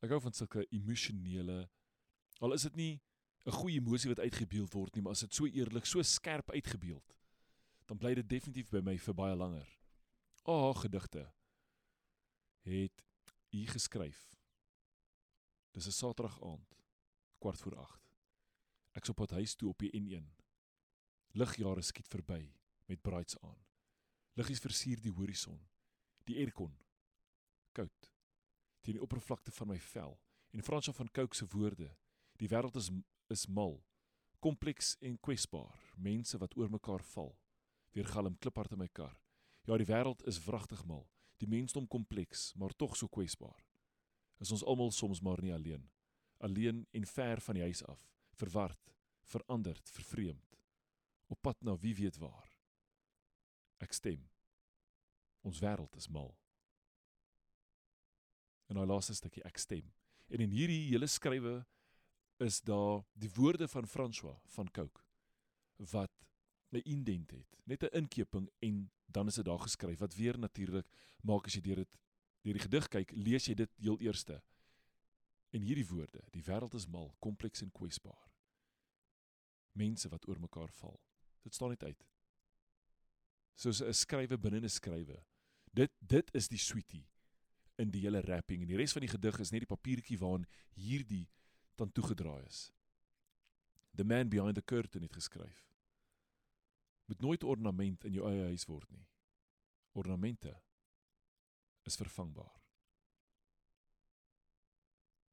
Ek 0.00 0.14
hou 0.14 0.20
van 0.24 0.32
sulke 0.32 0.64
emosionele 0.72 1.66
al 2.40 2.56
is 2.56 2.64
dit 2.64 2.76
nie 2.80 2.94
'n 3.44 3.52
goeie 3.52 3.80
emosie 3.80 4.08
wat 4.08 4.24
uitgebeeld 4.24 4.72
word 4.72 4.94
nie, 4.94 5.02
maar 5.02 5.12
as 5.12 5.20
dit 5.20 5.34
so 5.34 5.46
eerlik, 5.46 5.84
so 5.84 6.02
skerp 6.02 6.50
uitgebeeld, 6.50 7.16
dan 7.86 7.98
bly 7.98 8.14
dit 8.14 8.28
definitief 8.28 8.70
by 8.70 8.80
my 8.80 8.96
vir 8.98 9.14
baie 9.14 9.36
langer. 9.36 9.68
Ag, 10.44 10.76
oh, 10.76 10.76
gedigte 10.76 11.32
het 12.62 13.04
u 13.50 13.66
geskryf. 13.66 14.36
Dis 15.72 15.86
'n 15.86 15.92
Saterdag 15.92 16.42
aand, 16.42 16.76
kwart 17.38 17.60
voor 17.60 17.76
8. 17.76 18.14
Ek's 18.92 19.08
op 19.08 19.16
pad 19.16 19.30
huis 19.30 19.54
toe 19.54 19.68
op 19.68 19.78
die 19.78 19.92
N1. 19.92 20.36
Ligjare 21.32 21.82
skiet 21.82 22.08
verby 22.08 22.52
met 22.86 23.02
braids 23.02 23.38
aan. 23.40 23.66
Liggies 24.34 24.60
versier 24.60 25.00
die 25.00 25.12
horison 25.12 25.70
die 26.24 26.36
aircon. 26.42 26.74
Koud. 27.72 28.10
Teen 28.80 28.96
die 28.96 29.02
oppervlakte 29.02 29.52
van 29.54 29.70
my 29.70 29.78
vel. 29.78 30.18
En 30.50 30.62
Fransjo 30.62 30.92
van 30.92 31.10
Cooke 31.10 31.36
se 31.36 31.46
woorde. 31.46 31.96
Die 32.40 32.48
wêreld 32.48 32.76
is 32.76 32.90
is 33.30 33.46
mal. 33.46 33.78
Kompleks 34.38 34.96
en 35.00 35.20
kwesbaar. 35.20 35.92
Mense 35.96 36.38
wat 36.38 36.56
oor 36.56 36.70
mekaar 36.70 37.04
val. 37.12 37.36
Weer 37.94 38.06
galm 38.06 38.38
kliphard 38.38 38.72
in 38.72 38.78
my 38.78 38.88
kar. 38.88 39.16
Ja 39.68 39.76
die 39.76 39.86
wêreld 39.86 40.24
is 40.26 40.44
wragtig 40.44 40.84
mal. 40.84 41.06
Die 41.38 41.48
mensdom 41.48 41.86
kompleks 41.86 42.52
maar 42.54 42.74
tog 42.76 42.96
so 42.96 43.08
kwesbaar. 43.08 43.66
Is 44.40 44.50
ons 44.50 44.64
almal 44.64 44.90
soms 44.90 45.20
maar 45.20 45.42
nie 45.42 45.54
alleen. 45.54 45.90
Alleen 46.38 46.86
en 46.90 47.06
ver 47.06 47.40
van 47.40 47.54
die 47.54 47.62
huis 47.62 47.84
af. 47.84 48.08
Verward 48.32 48.94
veranderd 49.30 49.90
vervreemd. 49.90 50.58
Op 51.26 51.40
pad 51.40 51.60
na 51.62 51.76
wie 51.78 51.94
weet 51.94 52.16
waar. 52.18 52.50
Ek 53.78 53.92
stem 53.92 54.26
Ons 55.42 55.60
wêreld 55.60 55.96
is 55.96 56.08
mal. 56.08 56.34
En 58.68 58.78
daai 58.78 58.86
laaste 58.86 59.14
stukkie 59.14 59.44
ek 59.44 59.58
stem. 59.58 59.92
En 60.30 60.40
in 60.40 60.52
hierdie 60.54 60.90
hele 60.92 61.08
skrywe 61.10 61.64
is 62.40 62.60
daar 62.60 63.02
die 63.12 63.30
woorde 63.34 63.68
van 63.68 63.86
François 63.86 64.38
van 64.54 64.70
Cooke 64.70 65.02
wat 65.90 66.12
'n 66.72 66.82
indent 66.84 67.30
het, 67.30 67.56
net 67.64 67.82
'n 67.82 67.96
inkeping 67.96 68.50
en 68.58 68.90
dan 69.06 69.26
is 69.26 69.34
dit 69.34 69.44
daar 69.44 69.58
geskryf 69.58 69.98
wat 69.98 70.14
weer 70.14 70.38
natuurlik 70.38 70.86
maak 71.22 71.46
as 71.46 71.54
jy 71.54 71.60
deur 71.60 71.76
dit 71.76 71.98
deur 72.42 72.52
die 72.52 72.62
gedig 72.62 72.88
kyk, 72.88 73.10
lees 73.10 73.46
jy 73.46 73.54
dit 73.54 73.70
heel 73.76 73.98
eerste. 73.98 74.42
En 75.50 75.62
hierdie 75.62 75.86
woorde, 75.86 76.22
die 76.30 76.42
wêreld 76.42 76.74
is 76.74 76.86
mal, 76.86 77.14
kompleks 77.18 77.62
en 77.62 77.72
kwesbaar. 77.72 78.30
Mense 79.72 80.08
wat 80.08 80.28
oor 80.28 80.40
mekaar 80.40 80.72
val. 80.72 81.00
Dit 81.42 81.54
staan 81.54 81.68
net 81.68 81.82
uit. 81.82 82.06
Soos 83.54 83.82
'n 83.82 83.92
skrywe 83.92 84.38
binne 84.38 84.60
'n 84.60 84.68
skrywe. 84.68 85.24
Dit 85.70 85.92
dit 85.98 86.34
is 86.34 86.48
die 86.48 86.58
sweetie 86.58 87.06
in 87.80 87.90
die 87.90 88.02
hele 88.04 88.20
rapping 88.20 88.62
en 88.62 88.68
die 88.68 88.78
res 88.78 88.92
van 88.92 89.04
die 89.04 89.12
gedig 89.12 89.38
is 89.40 89.52
net 89.54 89.64
die 89.64 89.70
papiertjie 89.70 90.18
waarin 90.20 90.46
hierdie 90.76 91.26
dan 91.80 91.92
toegedraai 91.92 92.44
is. 92.46 92.70
The 93.96 94.04
man 94.04 94.28
behind 94.28 94.54
the 94.54 94.64
curtain 94.64 95.02
het 95.02 95.14
geskryf. 95.14 95.68
Moet 97.06 97.20
nooit 97.20 97.44
ornament 97.44 98.04
in 98.04 98.12
jou 98.18 98.26
eie 98.28 98.50
huis 98.52 98.66
word 98.68 98.90
nie. 98.90 99.06
Ornamente 99.92 100.52
is 101.88 101.96
vervangbaar. 101.98 102.60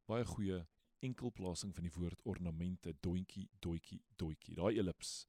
Baie 0.08 0.26
goeie 0.26 0.64
enkelplasing 1.06 1.76
van 1.76 1.86
die 1.86 1.94
woord 1.94 2.22
ornamente, 2.26 2.96
doentjie, 3.06 3.50
doetjie, 3.62 4.00
doetjie. 4.18 4.56
Daai 4.58 4.80
ellips 4.80 5.28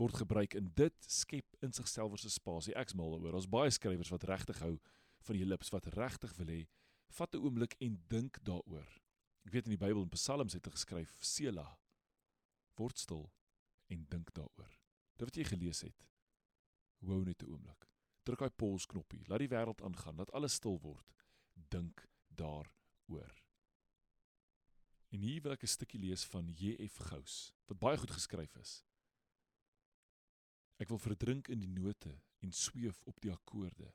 word 0.00 0.14
gebruik 0.14 0.54
en 0.54 0.70
dit 0.74 0.94
skep 1.06 1.56
in 1.60 1.72
sigself 1.72 2.12
'n 2.12 2.28
spasie. 2.28 2.74
Ek's 2.74 2.94
mal 2.94 3.12
oor. 3.12 3.32
Daar's 3.32 3.48
baie 3.48 3.70
skrywers 3.70 4.10
wat 4.10 4.24
regtig 4.24 4.58
hou 4.58 4.78
van 5.20 5.36
die 5.36 5.44
lips 5.44 5.70
wat 5.70 5.86
regtig 5.86 6.34
wil 6.36 6.46
hê, 6.46 6.66
vat 7.08 7.34
'n 7.34 7.44
oomblik 7.44 7.74
en 7.80 8.02
dink 8.08 8.38
daaroor. 8.44 8.88
Ek 9.44 9.52
weet 9.52 9.66
in 9.66 9.76
die 9.76 9.86
Bybel 9.86 10.02
in 10.02 10.08
Psalms 10.08 10.52
het 10.52 10.66
hy 10.66 10.70
geskryf 10.70 11.18
Sela 11.20 11.78
word 12.78 12.98
stil 12.98 13.32
en 13.92 14.06
dink 14.08 14.32
daaroor. 14.32 14.78
Dit 15.18 15.28
wat 15.28 15.36
jy 15.36 15.44
gelees 15.44 15.82
het. 15.82 16.06
Hou 17.02 17.24
net 17.24 17.42
'n 17.42 17.50
oomblik. 17.50 17.88
Druk 18.24 18.38
daai 18.38 18.50
pause 18.50 18.86
knoppie. 18.86 19.24
Laat 19.28 19.42
die 19.42 19.48
wêreld 19.48 19.82
aangaan. 19.82 20.16
Laat 20.16 20.32
alles 20.32 20.54
stil 20.54 20.78
word. 20.80 21.14
Dink 21.54 22.08
daaroor. 22.28 23.32
En 25.12 25.20
hier 25.20 25.42
wil 25.42 25.52
ek 25.52 25.62
'n 25.62 25.66
stukkie 25.66 26.00
lees 26.00 26.24
van 26.24 26.48
J.F. 26.48 26.96
Gous 27.10 27.52
wat 27.66 27.78
baie 27.78 27.98
goed 27.98 28.10
geskryf 28.10 28.56
is. 28.56 28.84
Ek 30.82 30.90
wil 30.90 30.98
verdrink 30.98 31.48
in 31.52 31.62
die 31.62 31.70
note 31.70 32.10
en 32.42 32.52
sweef 32.52 32.98
op 33.06 33.20
die 33.22 33.30
akkoorde 33.30 33.92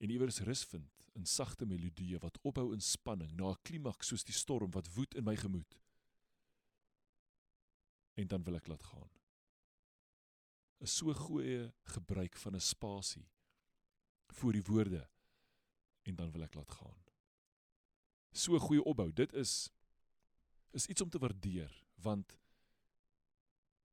en 0.00 0.12
iewers 0.14 0.40
rus 0.46 0.62
vind 0.70 1.00
in 1.18 1.26
sagte 1.26 1.66
melodieë 1.66 2.20
wat 2.22 2.38
opbou 2.46 2.70
in 2.74 2.84
spanning 2.84 3.32
na 3.36 3.50
'n 3.50 3.62
klimaks 3.66 4.12
soos 4.12 4.24
die 4.24 4.36
storm 4.36 4.70
wat 4.70 4.92
woed 4.94 5.14
in 5.14 5.24
my 5.24 5.36
gemoed. 5.36 5.74
En 8.14 8.28
dan 8.28 8.44
wil 8.44 8.56
ek 8.56 8.68
laat 8.68 8.82
gaan. 8.82 9.10
'n 10.80 10.86
So 10.86 11.12
goeie 11.14 11.72
gebruik 11.82 12.36
van 12.36 12.54
'n 12.54 12.60
spasie 12.60 13.28
voor 14.28 14.52
die 14.52 14.62
woorde 14.62 15.08
en 16.02 16.14
dan 16.16 16.30
wil 16.30 16.42
ek 16.42 16.54
laat 16.54 16.70
gaan. 16.70 17.00
So 18.32 18.58
goeie 18.58 18.84
opbou. 18.84 19.12
Dit 19.12 19.32
is 19.32 19.70
is 20.70 20.86
iets 20.86 21.00
om 21.00 21.10
te 21.10 21.18
waardeer 21.18 21.84
want 21.94 22.38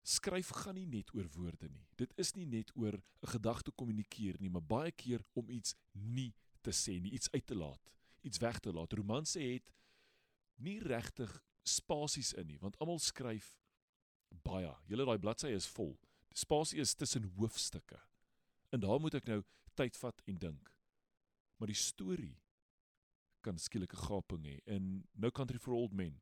skryf 0.07 0.53
gaan 0.63 0.77
nie 0.77 0.87
net 0.87 1.11
oor 1.15 1.27
woorde 1.35 1.67
nie. 1.69 1.85
Dit 1.99 2.13
is 2.21 2.33
nie 2.35 2.45
net 2.47 2.71
oor 2.75 2.95
'n 2.95 3.27
gedagte 3.33 3.71
kommunikeer 3.71 4.39
nie, 4.39 4.49
maar 4.49 4.63
baie 4.63 4.91
keer 4.91 5.23
om 5.33 5.49
iets 5.49 5.75
nie 5.91 6.33
te 6.61 6.71
sê 6.71 7.01
nie, 7.01 7.11
iets 7.11 7.31
uit 7.31 7.45
te 7.45 7.55
laat, 7.55 7.91
iets 8.21 8.37
weg 8.37 8.59
te 8.59 8.71
laat. 8.71 8.93
Romanse 8.93 9.39
het 9.39 9.71
nie 10.55 10.79
regtig 10.79 11.43
spasies 11.63 12.33
in 12.33 12.47
nie, 12.47 12.59
want 12.59 12.77
almal 12.79 12.99
skryf 12.99 13.57
baie. 14.29 14.73
Julle 14.87 15.05
daai 15.05 15.19
bladsy 15.19 15.47
is 15.47 15.67
vol. 15.67 15.97
Die 16.29 16.39
spasie 16.39 16.79
is 16.79 16.95
tussen 16.95 17.23
hoofstukke. 17.37 17.99
En 18.69 18.79
daar 18.79 18.99
moet 18.99 19.13
ek 19.13 19.25
nou 19.25 19.43
tyd 19.75 19.97
vat 19.97 20.21
en 20.25 20.37
dink. 20.37 20.73
Maar 21.57 21.67
die 21.67 21.79
storie 21.79 22.37
kan 23.41 23.57
skielike 23.57 23.95
gaping 23.95 24.45
hê 24.45 24.59
in 24.65 25.07
No 25.13 25.31
Country 25.31 25.59
for 25.59 25.73
Old 25.73 25.93
Men. 25.93 26.21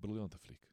Briljante 0.00 0.38
fliek. 0.38 0.68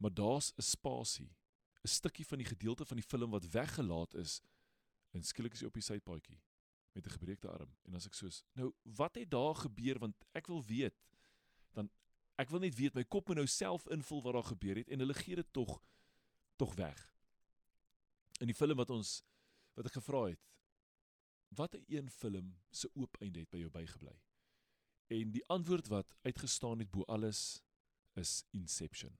Maar 0.00 0.14
daar's 0.14 0.52
'n 0.56 0.62
spasie, 0.62 1.36
'n 1.82 1.88
stukkie 1.88 2.26
van 2.26 2.38
die 2.38 2.46
gedeelte 2.46 2.84
van 2.84 2.96
die 2.96 3.06
film 3.06 3.30
wat 3.30 3.50
weggelaat 3.50 4.14
is. 4.14 4.40
En 5.10 5.22
skielik 5.22 5.52
is 5.52 5.60
hy 5.60 5.66
op 5.66 5.74
die 5.74 5.82
sypaadjie 5.82 6.40
met 6.92 7.06
'n 7.06 7.10
gebreekte 7.10 7.48
arm. 7.48 7.76
En 7.82 7.94
as 7.94 8.06
ek 8.06 8.14
soos 8.14 8.42
nou 8.52 8.74
wat 8.82 9.14
het 9.14 9.30
daar 9.30 9.54
gebeur? 9.54 9.98
Want 9.98 10.24
ek 10.32 10.46
wil 10.46 10.64
weet. 10.64 10.94
Dan 11.72 11.90
ek 12.34 12.48
wil 12.48 12.60
net 12.60 12.74
weet 12.74 12.94
my 12.94 13.04
kop 13.04 13.26
moet 13.26 13.36
nou 13.36 13.46
self 13.46 13.88
invul 13.88 14.22
wat 14.22 14.32
daar 14.32 14.44
gebeur 14.44 14.76
het 14.76 14.88
en 14.88 14.98
hulle 14.98 15.14
gee 15.14 15.34
dit 15.34 15.52
tog 15.52 15.82
tog 16.56 16.74
weg. 16.74 17.14
In 18.40 18.46
die 18.46 18.54
film 18.54 18.76
wat 18.76 18.90
ons 18.90 19.22
wat 19.74 19.86
ek 19.86 19.92
gevra 19.92 20.24
het 20.24 20.48
watter 21.48 21.82
een 21.86 22.10
film 22.10 22.58
se 22.70 22.90
oop 22.94 23.16
einde 23.20 23.40
het 23.40 23.50
by 23.50 23.58
jou 23.58 23.70
bygebly? 23.70 24.20
En 25.06 25.30
die 25.30 25.46
antwoord 25.46 25.88
wat 25.88 26.14
uitgestaan 26.22 26.78
het 26.78 26.90
bo 26.90 27.02
alles 27.02 27.62
is 28.14 28.44
inception 28.50 29.18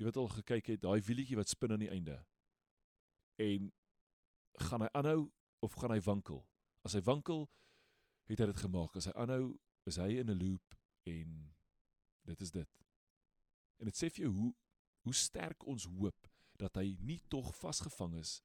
die 0.00 0.08
wat 0.08 0.16
al 0.16 0.30
gekyk 0.32 0.72
het 0.72 0.80
daai 0.80 1.02
wielietjie 1.04 1.36
wat 1.36 1.50
spin 1.52 1.74
aan 1.74 1.82
die 1.82 1.92
einde 1.92 2.16
en 3.40 3.68
gaan 4.64 4.84
hy 4.84 4.88
aanhou 4.96 5.28
of 5.64 5.76
gaan 5.76 5.92
hy 5.92 6.00
wankel? 6.04 6.40
As 6.84 6.96
hy 6.96 7.02
wankel, 7.04 7.46
het 8.28 8.40
hy 8.40 8.48
dit 8.48 8.60
gemaak. 8.62 8.96
As 8.96 9.08
hy 9.08 9.14
aanhou, 9.20 9.54
is 9.88 9.98
hy 10.00 10.20
in 10.22 10.30
'n 10.32 10.40
loop 10.40 10.76
en 11.08 11.54
dit 12.28 12.40
is 12.40 12.50
dit. 12.50 12.84
En 13.80 13.88
dit 13.88 13.96
sê 13.96 14.10
vir 14.10 14.24
jou 14.24 14.32
hoe 14.32 14.54
hoe 15.00 15.14
sterk 15.14 15.64
ons 15.66 15.84
hoop 15.84 16.28
dat 16.60 16.76
hy 16.76 16.96
nie 17.00 17.20
tog 17.28 17.54
vasgevang 17.56 18.18
is 18.20 18.42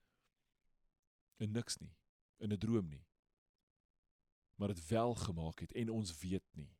in 1.37 1.51
niks 1.51 1.77
nie, 1.79 1.95
in 2.39 2.51
'n 2.51 2.59
droom 2.59 2.87
nie. 2.89 3.05
Maar 4.55 4.67
dit 4.67 4.87
wel 4.87 5.15
gemaak 5.15 5.59
het 5.59 5.71
en 5.73 5.89
ons 5.89 6.19
weet 6.19 6.55
nie. 6.55 6.71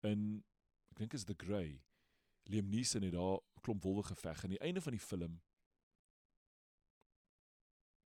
In 0.00 0.44
ek 0.90 0.96
dink 0.98 1.12
is 1.12 1.24
The 1.24 1.34
Grey 1.36 1.82
Liam 2.52 2.68
Neeson 2.68 3.06
het 3.06 3.16
daar 3.16 3.40
klomp 3.64 3.82
wolwe 3.82 4.02
geveg 4.02 4.44
aan 4.44 4.54
die 4.54 4.62
einde 4.64 4.82
van 4.84 4.96
die 4.96 5.02
film 5.02 5.40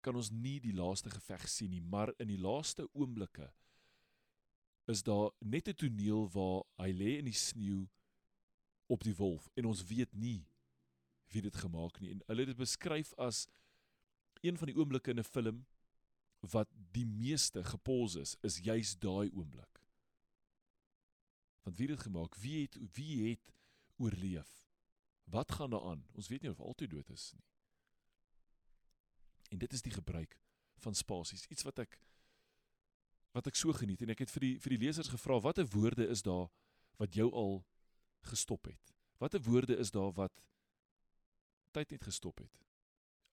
kan 0.04 0.16
ons 0.20 0.28
nie 0.30 0.58
die 0.60 0.74
laaste 0.76 1.08
geveg 1.10 1.46
sien 1.48 1.70
nie, 1.72 1.80
maar 1.80 2.12
in 2.20 2.28
die 2.28 2.40
laaste 2.40 2.84
oomblikke 2.92 3.48
is 4.92 5.02
daar 5.02 5.30
net 5.40 5.68
'n 5.68 5.78
toneel 5.80 6.28
waar 6.34 6.64
hy 6.76 6.90
lê 6.92 7.10
in 7.18 7.24
die 7.24 7.40
sneeu 7.40 7.86
op 8.86 9.04
die 9.04 9.16
wolf 9.16 9.48
en 9.56 9.64
ons 9.64 9.84
weet 9.88 10.12
nie 10.12 10.44
wie 11.32 11.42
dit 11.42 11.56
gemaak 11.56 12.00
nie 12.00 12.10
en 12.10 12.20
hulle 12.26 12.44
het 12.44 12.52
dit 12.52 12.60
beskryf 12.66 13.14
as 13.16 13.46
een 14.44 14.58
van 14.60 14.68
die 14.68 14.76
oomblikke 14.76 15.10
in 15.10 15.18
'n 15.18 15.32
film 15.36 15.66
wat 16.52 16.68
die 16.92 17.06
meeste 17.06 17.64
gepause 17.64 18.20
is 18.20 18.36
is 18.42 18.58
juis 18.58 18.98
daai 18.98 19.30
oomblik. 19.32 19.80
Want 21.62 21.78
wie 21.78 21.88
het 21.88 21.96
dit 21.96 22.06
gemaak? 22.06 22.36
Wie 22.36 22.62
het 22.62 22.76
wie 22.92 23.30
het 23.30 23.52
oorleef? 24.04 24.52
Wat 25.32 25.52
gaan 25.52 25.72
daar 25.72 25.88
aan? 25.90 26.04
Ons 26.12 26.28
weet 26.28 26.44
nie 26.44 26.52
of 26.52 26.60
altyd 26.60 26.92
dood 26.92 27.10
is 27.10 27.30
nie. 27.32 27.46
En 29.54 29.58
dit 29.62 29.72
is 29.72 29.82
die 29.82 29.94
gebruik 29.94 30.36
van 30.84 30.94
spasies, 30.94 31.46
iets 31.48 31.64
wat 31.64 31.80
ek 31.84 31.98
wat 33.34 33.48
ek 33.50 33.56
so 33.58 33.74
geniet 33.74 34.02
en 34.04 34.12
ek 34.14 34.20
het 34.22 34.30
vir 34.30 34.44
die 34.46 34.56
vir 34.62 34.76
die 34.76 34.82
lesers 34.86 35.10
gevra 35.10 35.40
watter 35.42 35.66
woorde 35.72 36.06
is 36.06 36.22
daar 36.22 36.46
wat 37.02 37.16
jou 37.18 37.26
al 37.34 37.56
gestop 38.30 38.68
het. 38.70 38.92
Watter 39.18 39.42
woorde 39.42 39.76
is 39.82 39.90
daar 39.94 40.12
wat 40.14 40.44
tyd 41.74 41.96
net 41.96 42.06
gestop 42.06 42.38
het. 42.38 42.60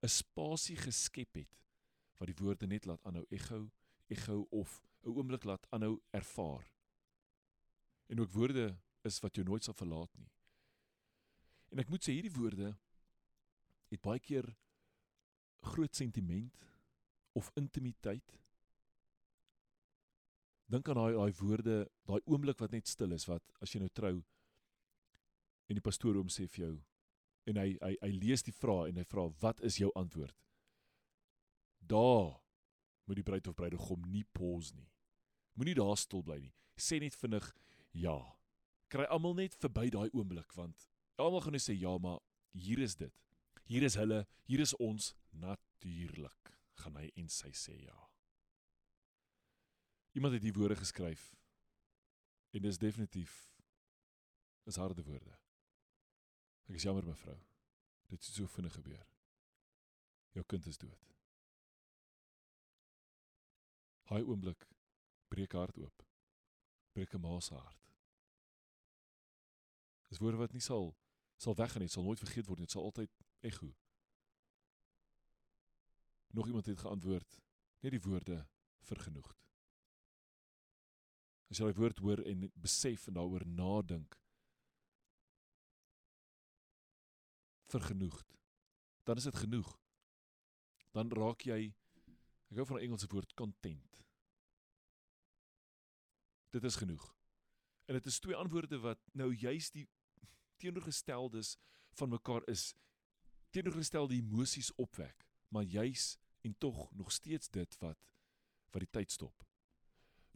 'n 0.01 0.09
Spasie 0.09 0.77
geskep 0.77 1.35
het 1.37 1.59
wat 2.17 2.27
die 2.27 2.37
woorde 2.41 2.67
net 2.67 2.85
laat 2.85 3.03
aanhou 3.05 3.25
echo, 3.29 3.69
echo 4.09 4.47
of 4.49 4.81
'n 5.03 5.13
oomblik 5.13 5.43
laat 5.43 5.65
aanhou 5.69 6.01
ervaar. 6.09 6.65
En 8.09 8.19
ook 8.19 8.31
woorde 8.31 8.77
is 9.01 9.19
wat 9.19 9.35
jou 9.35 9.45
nooit 9.45 9.63
sal 9.63 9.73
verlaat 9.73 10.17
nie. 10.17 10.31
En 11.71 11.79
ek 11.79 11.89
moet 11.91 12.03
sê 12.03 12.15
hierdie 12.15 12.33
woorde 12.35 12.73
het 13.91 14.03
baie 14.03 14.19
keer 14.19 14.47
groot 15.71 15.95
sentiment 15.95 16.67
of 17.37 17.51
intimiteit. 17.59 18.37
Dink 20.71 20.87
aan 20.87 20.99
daai 20.99 21.15
daai 21.15 21.33
woorde, 21.39 21.77
daai 22.07 22.21
oomblik 22.25 22.59
wat 22.63 22.75
net 22.75 22.87
stil 22.87 23.15
is 23.15 23.27
wat 23.27 23.43
as 23.63 23.73
jy 23.73 23.81
nou 23.83 23.91
trou 23.91 24.17
en 25.71 25.77
die 25.77 25.83
pastoor 25.83 26.17
hom 26.19 26.31
sê 26.31 26.47
vir 26.51 26.65
jou 26.65 26.75
en 27.47 27.59
hy 27.59 27.69
hy 27.79 27.95
hy 28.03 28.11
lees 28.19 28.43
die 28.43 28.55
vraag 28.55 28.91
en 28.91 28.99
hy 29.01 29.07
vra 29.07 29.27
wat 29.41 29.63
is 29.67 29.79
jou 29.79 29.91
antwoord? 29.99 30.35
Daar 31.79 32.39
moet 33.07 33.19
die 33.19 33.27
bruid 33.27 33.47
of 33.47 33.57
bruidegom 33.57 34.03
nie 34.11 34.23
pause 34.35 34.75
nie. 34.75 34.89
Moenie 35.55 35.75
daar 35.75 35.97
stil 35.99 36.23
bly 36.23 36.37
nie. 36.39 36.53
Sê 36.79 36.99
net 37.01 37.17
vinnig 37.17 37.47
ja. 37.97 38.17
Kry 38.91 39.07
almal 39.07 39.35
net 39.39 39.55
verby 39.59 39.89
daai 39.91 40.09
oomblik 40.11 40.55
want 40.55 40.90
almal 41.21 41.41
gaan 41.41 41.55
net 41.55 41.63
sê 41.63 41.75
ja, 41.77 41.97
maar 41.97 42.19
hier 42.51 42.79
is 42.79 42.95
dit. 42.95 43.13
Hier 43.69 43.83
is 43.83 43.95
hulle, 43.95 44.25
hier 44.49 44.59
is 44.59 44.75
ons 44.75 45.13
natuurlik, 45.29 46.51
gaan 46.81 46.97
hy 46.99 47.11
en 47.15 47.29
sy 47.31 47.51
sê 47.55 47.77
ja. 47.85 47.99
Iemand 50.11 50.33
het 50.35 50.43
die 50.43 50.53
woorde 50.53 50.75
geskryf. 50.75 51.31
En 52.51 52.61
dis 52.61 52.77
definitief 52.77 53.53
is 54.67 54.75
harde 54.75 55.03
woorde. 55.03 55.37
Ek 56.67 56.75
is 56.75 56.83
jammer 56.83 57.05
mevrou. 57.07 57.37
Dit 58.11 58.19
het 58.19 58.35
so 58.35 58.47
vinnig 58.51 58.75
gebeur. 58.75 59.07
Jou 60.35 60.43
kind 60.47 60.67
is 60.67 60.79
dood. 60.79 61.07
Hy 64.11 64.19
oomblik 64.27 64.67
breek 65.31 65.55
hart 65.55 65.79
oop. 65.79 66.03
Breek 66.91 67.13
'n 67.15 67.21
ma 67.21 67.39
se 67.39 67.55
hart. 67.55 67.93
Dis 70.09 70.19
woorde 70.19 70.37
wat 70.37 70.51
nie 70.51 70.61
sal 70.63 70.91
sal 71.41 71.57
weggaan 71.57 71.81
nie, 71.81 71.89
sal 71.89 72.05
nooit 72.05 72.21
vergeet 72.21 72.45
word 72.45 72.61
nie, 72.61 72.67
dit 72.69 72.75
sal 72.75 72.85
altyd 72.85 73.13
Ego. 73.47 73.71
Nog 76.37 76.47
iemand 76.47 76.69
het 76.69 76.83
geantwoord, 76.83 77.37
net 77.81 77.95
die 77.95 78.03
woorde 78.05 78.37
vergenoegd. 78.85 79.39
As 81.51 81.59
jy 81.59 81.67
daai 81.67 81.79
woord 81.81 82.01
hoor 82.05 82.21
en 82.29 82.45
besef 82.61 83.07
en 83.09 83.17
daaroor 83.17 83.43
nadink, 83.49 84.15
vergenoegd, 87.71 88.37
dan 89.07 89.17
is 89.17 89.27
dit 89.27 89.41
genoeg. 89.43 89.71
Dan 90.91 91.11
raak 91.15 91.47
jy 91.47 91.71
ek 92.51 92.59
hou 92.59 92.65
van 92.67 92.77
'n 92.77 92.85
Engelse 92.85 93.07
woord 93.07 93.33
content. 93.33 94.01
Dit 96.51 96.63
is 96.67 96.75
genoeg. 96.75 97.15
En 97.87 97.95
dit 97.95 98.05
is 98.05 98.19
twee 98.19 98.35
antwoorde 98.35 98.79
wat 98.79 98.99
nou 99.13 99.33
juis 99.33 99.71
die 99.71 99.87
teenoorgesteldes 100.61 101.55
van 101.99 102.13
mekaar 102.13 102.45
is 102.51 102.71
teenoorgestelde 103.51 104.15
emosies 104.15 104.71
opwek, 104.79 105.25
maar 105.51 105.67
juis 105.67 106.15
en 106.41 106.55
tog 106.57 106.91
nog 106.95 107.11
steeds 107.11 107.49
dit 107.49 107.77
wat 107.83 107.99
wat 108.71 108.85
die 108.85 108.93
tyd 108.95 109.11
stop. 109.11 109.43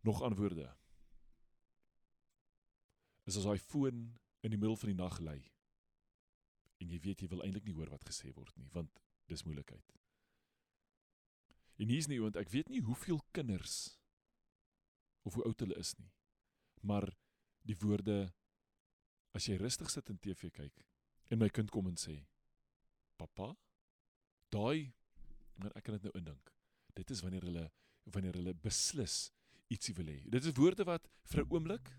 Nog 0.04 0.20
antwoorde. 0.22 0.68
Is 3.24 3.38
as 3.40 3.48
hy 3.48 3.56
foon 3.58 4.02
in 4.44 4.52
die 4.52 4.60
middel 4.60 4.76
van 4.76 4.92
die 4.92 4.98
nag 5.00 5.22
lê. 5.24 5.38
En 6.84 6.92
jy 6.92 7.00
weet 7.00 7.24
jy 7.24 7.30
wil 7.32 7.46
eintlik 7.46 7.64
nie 7.70 7.78
hoor 7.78 7.94
wat 7.94 8.04
gesê 8.04 8.34
word 8.36 8.52
nie, 8.60 8.68
want 8.74 9.00
dis 9.32 9.46
moeilikheid. 9.48 9.96
En 11.80 11.92
hier's 11.92 12.10
nie 12.12 12.20
want 12.20 12.36
ek 12.40 12.52
weet 12.52 12.70
nie 12.72 12.84
hoeveel 12.84 13.22
kinders 13.36 13.96
of 15.24 15.40
hoe 15.40 15.48
oud 15.48 15.64
hulle 15.64 15.80
is 15.80 15.96
nie. 15.96 16.12
Maar 16.84 17.08
die 17.66 17.78
woorde 17.80 18.34
as 19.36 19.48
jy 19.50 19.58
rustig 19.60 19.92
sit 19.92 20.10
en 20.10 20.20
TV 20.20 20.52
kyk 20.54 20.84
en 21.32 21.42
my 21.42 21.50
kind 21.50 21.72
kom 21.74 21.88
en 21.92 22.00
sê 22.00 22.18
pappa 23.20 23.54
daai 24.56 24.94
maar 25.60 25.76
ek 25.76 25.88
kan 25.88 25.98
dit 25.98 26.08
nou 26.08 26.16
indink 26.20 26.52
dit 26.96 27.12
is 27.12 27.24
wanneer 27.26 27.48
hulle 27.48 27.66
wanneer 28.16 28.38
hulle 28.38 28.54
beslis 28.54 29.32
ietsie 29.74 29.96
wil 29.98 30.10
hê. 30.12 30.20
Dit 30.30 30.46
is 30.46 30.54
woorde 30.58 30.86
wat 30.86 31.08
vir 31.32 31.44
'n 31.44 31.50
oomblik 31.50 31.90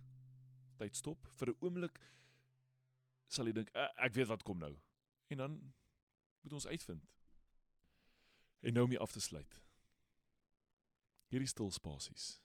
tyd 0.78 0.96
stop 0.96 1.26
vir 1.38 1.48
'n 1.50 1.58
oomblik 1.60 2.00
sal 3.28 3.46
jy 3.46 3.52
dink 3.52 3.70
ek 3.74 4.14
weet 4.14 4.28
wat 4.28 4.42
kom 4.42 4.58
nou. 4.58 4.78
En 5.28 5.36
dan 5.36 5.74
moet 6.42 6.52
ons 6.52 6.66
uitvind 6.66 7.04
en 8.62 8.74
nou 8.74 8.84
om 8.84 8.92
jy 8.92 8.98
af 8.98 9.12
te 9.12 9.20
sluit. 9.20 9.62
Hierdie 11.28 11.48
stil 11.48 11.70
spasies 11.70 12.40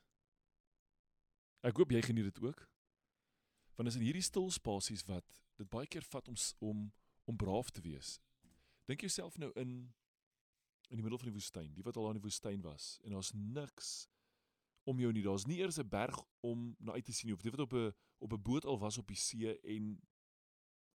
ek 1.62 1.78
hoop 1.78 1.92
jy 1.92 2.02
geniet 2.02 2.34
dit 2.34 2.44
ook 2.44 2.68
want 3.76 3.90
is 3.90 3.96
in 3.96 4.02
hierdie 4.02 4.22
stil 4.22 4.52
spasies 4.52 5.06
wat 5.06 5.26
dit 5.58 5.70
baie 5.70 5.88
keer 5.88 6.04
vat 6.04 6.28
om 6.28 6.36
om 6.60 6.92
om 7.26 7.36
braaf 7.38 7.70
te 7.70 7.82
wees 7.82 8.20
Dink 8.92 9.02
jouself 9.06 9.38
nou 9.38 9.52
in 9.56 9.94
in 10.92 11.00
die 11.00 11.04
middel 11.06 11.20
van 11.22 11.30
die 11.30 11.38
woestyn, 11.38 11.70
die 11.72 11.84
wat 11.86 11.96
al 11.96 12.10
aan 12.10 12.18
die 12.18 12.26
woestyn 12.26 12.60
was 12.66 12.98
en 13.06 13.14
daar's 13.16 13.30
niks 13.32 13.92
om 14.84 15.00
jou 15.00 15.12
nie. 15.16 15.24
Daar's 15.24 15.46
nie 15.48 15.62
eers 15.62 15.80
'n 15.80 15.88
berg 15.88 16.18
om 16.44 16.76
na 16.80 16.92
uit 16.92 17.06
te 17.06 17.14
sien 17.14 17.30
nie. 17.30 17.36
Of 17.36 17.44
jy 17.44 17.52
wat 17.52 17.64
op 17.64 17.74
'n 17.74 17.94
op 18.18 18.34
'n 18.34 18.42
boot 18.42 18.66
al 18.66 18.80
was 18.80 18.98
op 18.98 19.08
die 19.08 19.16
see 19.16 19.60
en 19.62 20.02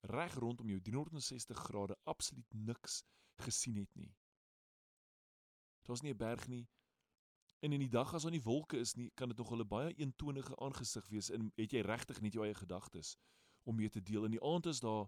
reg 0.01 0.33
rondom 0.33 0.69
jou 0.69 0.81
360 0.81 1.57
grade 1.57 1.97
absoluut 2.03 2.53
niks 2.53 3.03
gesien 3.37 3.75
het 3.75 3.95
nie. 3.95 4.13
Daar's 5.81 6.01
nie 6.01 6.13
'n 6.13 6.17
berg 6.17 6.47
nie. 6.47 6.67
En 7.59 7.71
in 7.71 7.79
die 7.79 7.89
dag 7.89 8.13
as 8.13 8.21
daar 8.21 8.31
nie 8.31 8.41
wolke 8.41 8.77
is 8.77 8.93
nie, 8.93 9.09
kan 9.15 9.29
dit 9.29 9.37
nog 9.37 9.51
'n 9.51 9.67
baie 9.67 9.93
eentonige 9.93 10.57
aangesig 10.57 11.07
wees 11.07 11.29
en 11.29 11.51
het 11.55 11.71
jy 11.71 11.81
regtig 11.81 12.21
net 12.21 12.33
jou 12.33 12.45
eie 12.45 12.53
gedagtes 12.53 13.17
om 13.63 13.75
mee 13.75 13.89
te 13.89 14.01
deel. 14.01 14.25
In 14.25 14.31
die 14.31 14.43
aand 14.43 14.65
is 14.65 14.79
daar 14.79 15.07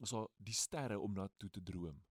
is 0.00 0.10
daar 0.10 0.28
die 0.36 0.54
sterre 0.54 0.98
om 0.98 1.12
na 1.12 1.28
toe 1.36 1.50
te 1.50 1.62
droom. 1.62 2.04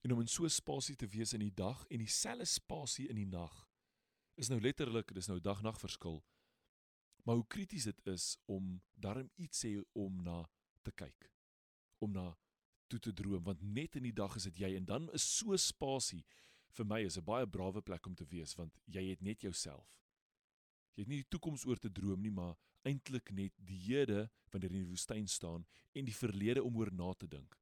En 0.00 0.12
om 0.12 0.20
in 0.20 0.28
so 0.28 0.44
'n 0.44 0.50
spasie 0.50 0.96
te 0.96 1.08
wees 1.08 1.32
in 1.32 1.40
die 1.40 1.54
dag 1.54 1.86
en 1.86 1.98
dieselfde 1.98 2.44
spasie 2.44 3.08
in 3.08 3.16
die 3.16 3.26
nag 3.26 3.68
is 4.34 4.48
nou 4.48 4.60
letterlik, 4.60 5.14
dis 5.14 5.26
nou 5.26 5.40
dag-nag 5.40 5.78
verskil. 5.80 6.24
Maar 7.24 7.34
hoe 7.34 7.46
krities 7.46 7.84
dit 7.84 8.06
is 8.06 8.38
om 8.44 8.82
darm 8.94 9.30
iets 9.34 9.64
sê 9.64 9.82
om 9.92 10.22
na 10.22 10.50
te 10.82 10.92
kyk. 10.92 11.32
Om 11.98 12.12
na 12.12 12.36
toe 12.86 12.98
te 12.98 13.12
droom 13.12 13.44
want 13.44 13.62
net 13.62 13.96
in 13.96 14.02
die 14.02 14.12
dag 14.12 14.36
is 14.36 14.42
dit 14.42 14.58
jy 14.58 14.74
en 14.76 14.84
dan 14.84 15.12
is 15.12 15.36
so 15.36 15.56
spasie 15.56 16.24
vir 16.72 16.84
my 16.84 17.00
is 17.04 17.18
'n 17.18 17.24
baie 17.24 17.46
brawe 17.46 17.82
plek 17.82 18.06
om 18.06 18.14
te 18.14 18.24
wees 18.24 18.54
want 18.54 18.78
jy 18.86 19.10
het 19.10 19.22
net 19.22 19.40
jouself. 19.40 20.00
Jy 20.94 21.02
het 21.02 21.08
nie 21.08 21.22
die 21.22 21.28
toekoms 21.30 21.66
oor 21.66 21.76
te 21.76 21.92
droom 21.92 22.22
nie, 22.22 22.30
maar 22.30 22.56
eintlik 22.82 23.30
net 23.30 23.52
die 23.56 23.78
hede 23.78 24.30
wanneer 24.50 24.70
jy 24.70 24.76
in 24.76 24.84
die 24.84 24.92
woestyn 24.92 25.28
staan 25.28 25.66
en 25.94 26.04
die 26.04 26.14
verlede 26.14 26.62
om 26.62 26.76
oor 26.76 26.92
na 26.92 27.12
te 27.12 27.26
dink. 27.26 27.56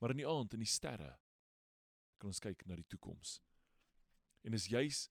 Maar 0.00 0.10
in 0.10 0.22
die 0.22 0.28
aand 0.28 0.54
in 0.54 0.60
die 0.60 0.70
sterre 0.70 1.18
kan 2.18 2.30
ons 2.30 2.40
kyk 2.40 2.66
na 2.66 2.76
die 2.78 2.86
toekoms. 2.86 3.40
En 4.42 4.54
is 4.54 4.66
juis 4.66 5.08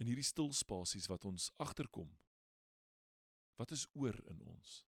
in 0.00 0.06
hierdie 0.06 0.24
stil 0.24 0.52
spasies 0.52 1.08
wat 1.08 1.24
ons 1.24 1.50
agterkom. 1.60 2.08
Wat 3.60 3.72
is 3.76 3.86
oor 3.92 4.16
in 4.30 4.40
ons? 4.48 4.84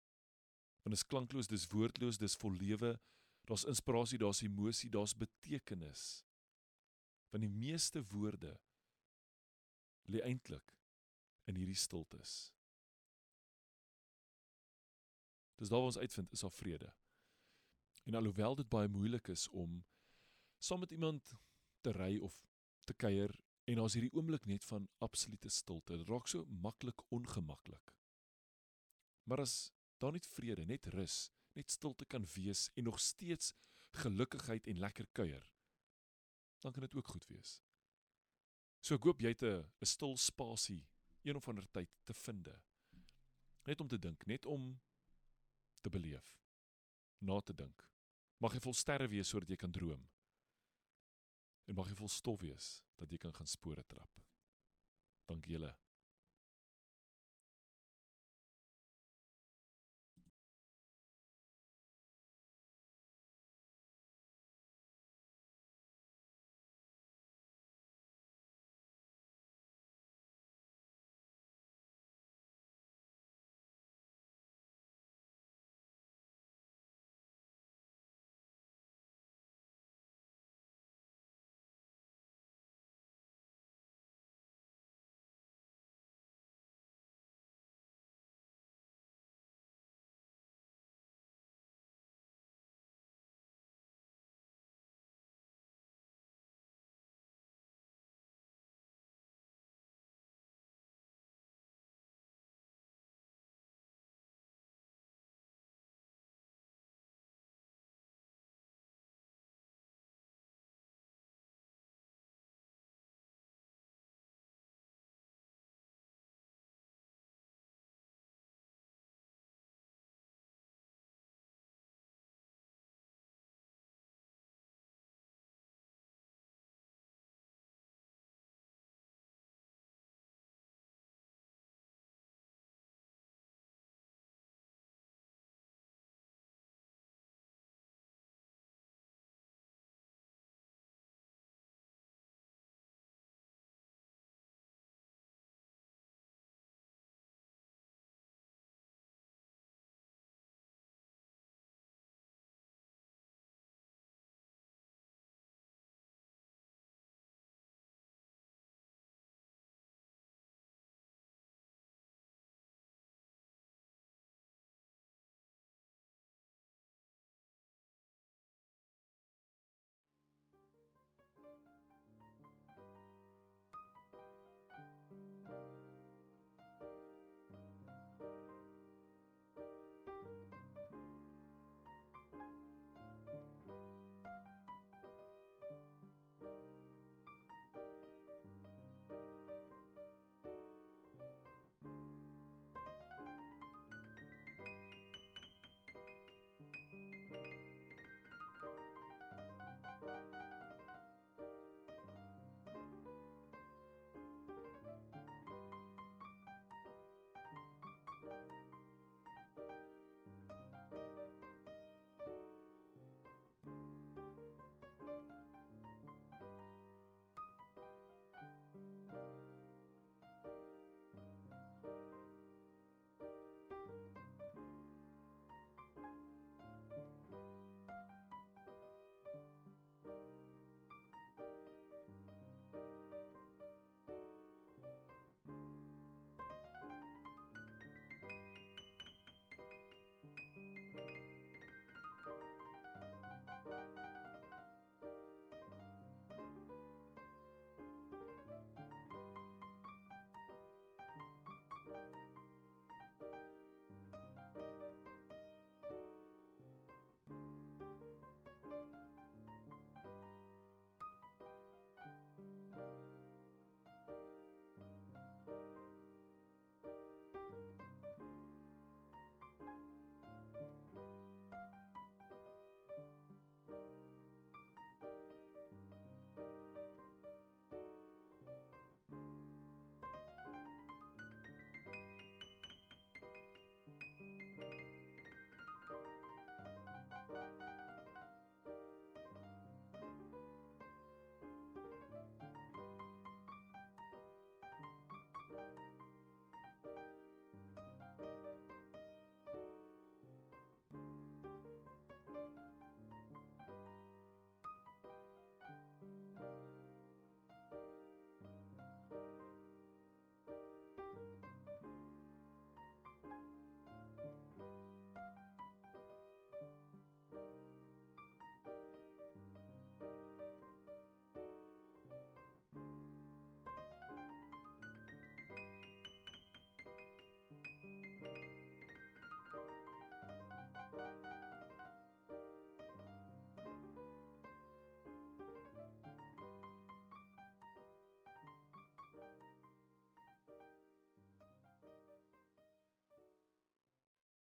Want 0.84 0.96
is 0.96 1.06
klankloos, 1.06 1.50
dis 1.50 1.68
woordloos, 1.72 2.20
dis 2.22 2.38
vol 2.42 2.54
lewe. 2.58 2.94
Daar's 3.50 3.66
inspirasie, 3.66 4.20
daar's 4.22 4.44
emosie, 4.46 4.90
daar's 4.94 5.16
betekenis. 5.18 6.24
Want 7.30 7.44
die 7.46 7.52
meeste 7.52 8.04
woorde 8.12 8.56
lê 10.10 10.22
eintlik 10.26 10.74
in 11.50 11.56
hierdie 11.56 11.78
stiltes. 11.78 12.54
Dis 15.60 15.70
daar 15.70 15.82
waar 15.84 15.92
ons 15.92 16.02
uitvind 16.02 16.32
is 16.32 16.46
daar 16.46 16.56
vrede. 16.56 16.94
En 18.04 18.16
alhoewel 18.18 18.56
dit 18.56 18.70
baie 18.70 18.88
moeilik 18.88 19.28
is 19.28 19.48
om 19.48 19.84
saam 20.60 20.80
met 20.80 20.92
iemand 20.92 21.36
te 21.82 21.92
ry 21.96 22.18
of 22.18 22.36
te 22.86 22.94
kuier 22.94 23.36
En 23.70 23.78
daar's 23.78 23.94
hierdie 23.94 24.14
oomblik 24.18 24.48
net 24.50 24.64
van 24.66 24.88
absolute 24.98 25.50
stilte. 25.54 25.98
Dit 25.98 26.08
raak 26.10 26.28
so 26.28 26.46
maklik 26.64 27.04
ongemaklik. 27.14 27.94
Maar 29.30 29.44
as 29.46 29.70
daar 30.02 30.16
net 30.16 30.26
vrede, 30.26 30.66
net 30.66 30.88
rus, 30.96 31.30
net 31.54 31.70
stilte 31.70 32.08
kan 32.10 32.26
wees 32.34 32.70
en 32.74 32.88
nog 32.90 32.98
steeds 33.00 33.54
gelukigheid 34.02 34.68
en 34.68 34.82
lekker 34.82 35.06
kuier, 35.12 35.46
dan 36.60 36.72
kan 36.72 36.82
dit 36.82 36.96
ook 36.96 37.08
goed 37.08 37.28
wees. 37.28 37.60
So 38.80 38.96
ek 38.96 39.04
hoop 39.04 39.22
jy 39.22 39.34
het 39.34 39.44
'n 39.44 39.66
'n 39.82 39.86
stil 39.86 40.18
spasie 40.18 40.88
een 41.24 41.36
of 41.36 41.48
ander 41.48 41.68
tyd 41.72 41.90
te 42.04 42.14
vind. 42.14 42.48
Net 43.64 43.82
om 43.82 43.88
te 43.88 44.00
dink, 44.00 44.26
net 44.26 44.46
om 44.46 44.80
te 45.82 45.90
beleef, 45.90 46.40
na 47.18 47.40
te 47.40 47.54
dink. 47.54 47.90
Mag 48.38 48.54
jy 48.54 48.60
vol 48.60 48.74
sterre 48.74 49.08
wees 49.08 49.30
sodat 49.30 49.50
jy 49.50 49.56
kan 49.56 49.72
droom 49.72 50.10
en 51.66 51.76
mag 51.76 51.88
jy 51.88 51.96
vol 51.96 52.10
stof 52.10 52.40
wees 52.42 52.84
dat 52.96 53.12
jy 53.12 53.18
kan 53.18 53.34
gaan 53.34 53.48
spore 53.48 53.84
trap. 53.84 54.22
Dankie 55.26 55.52
julle. 55.52 55.76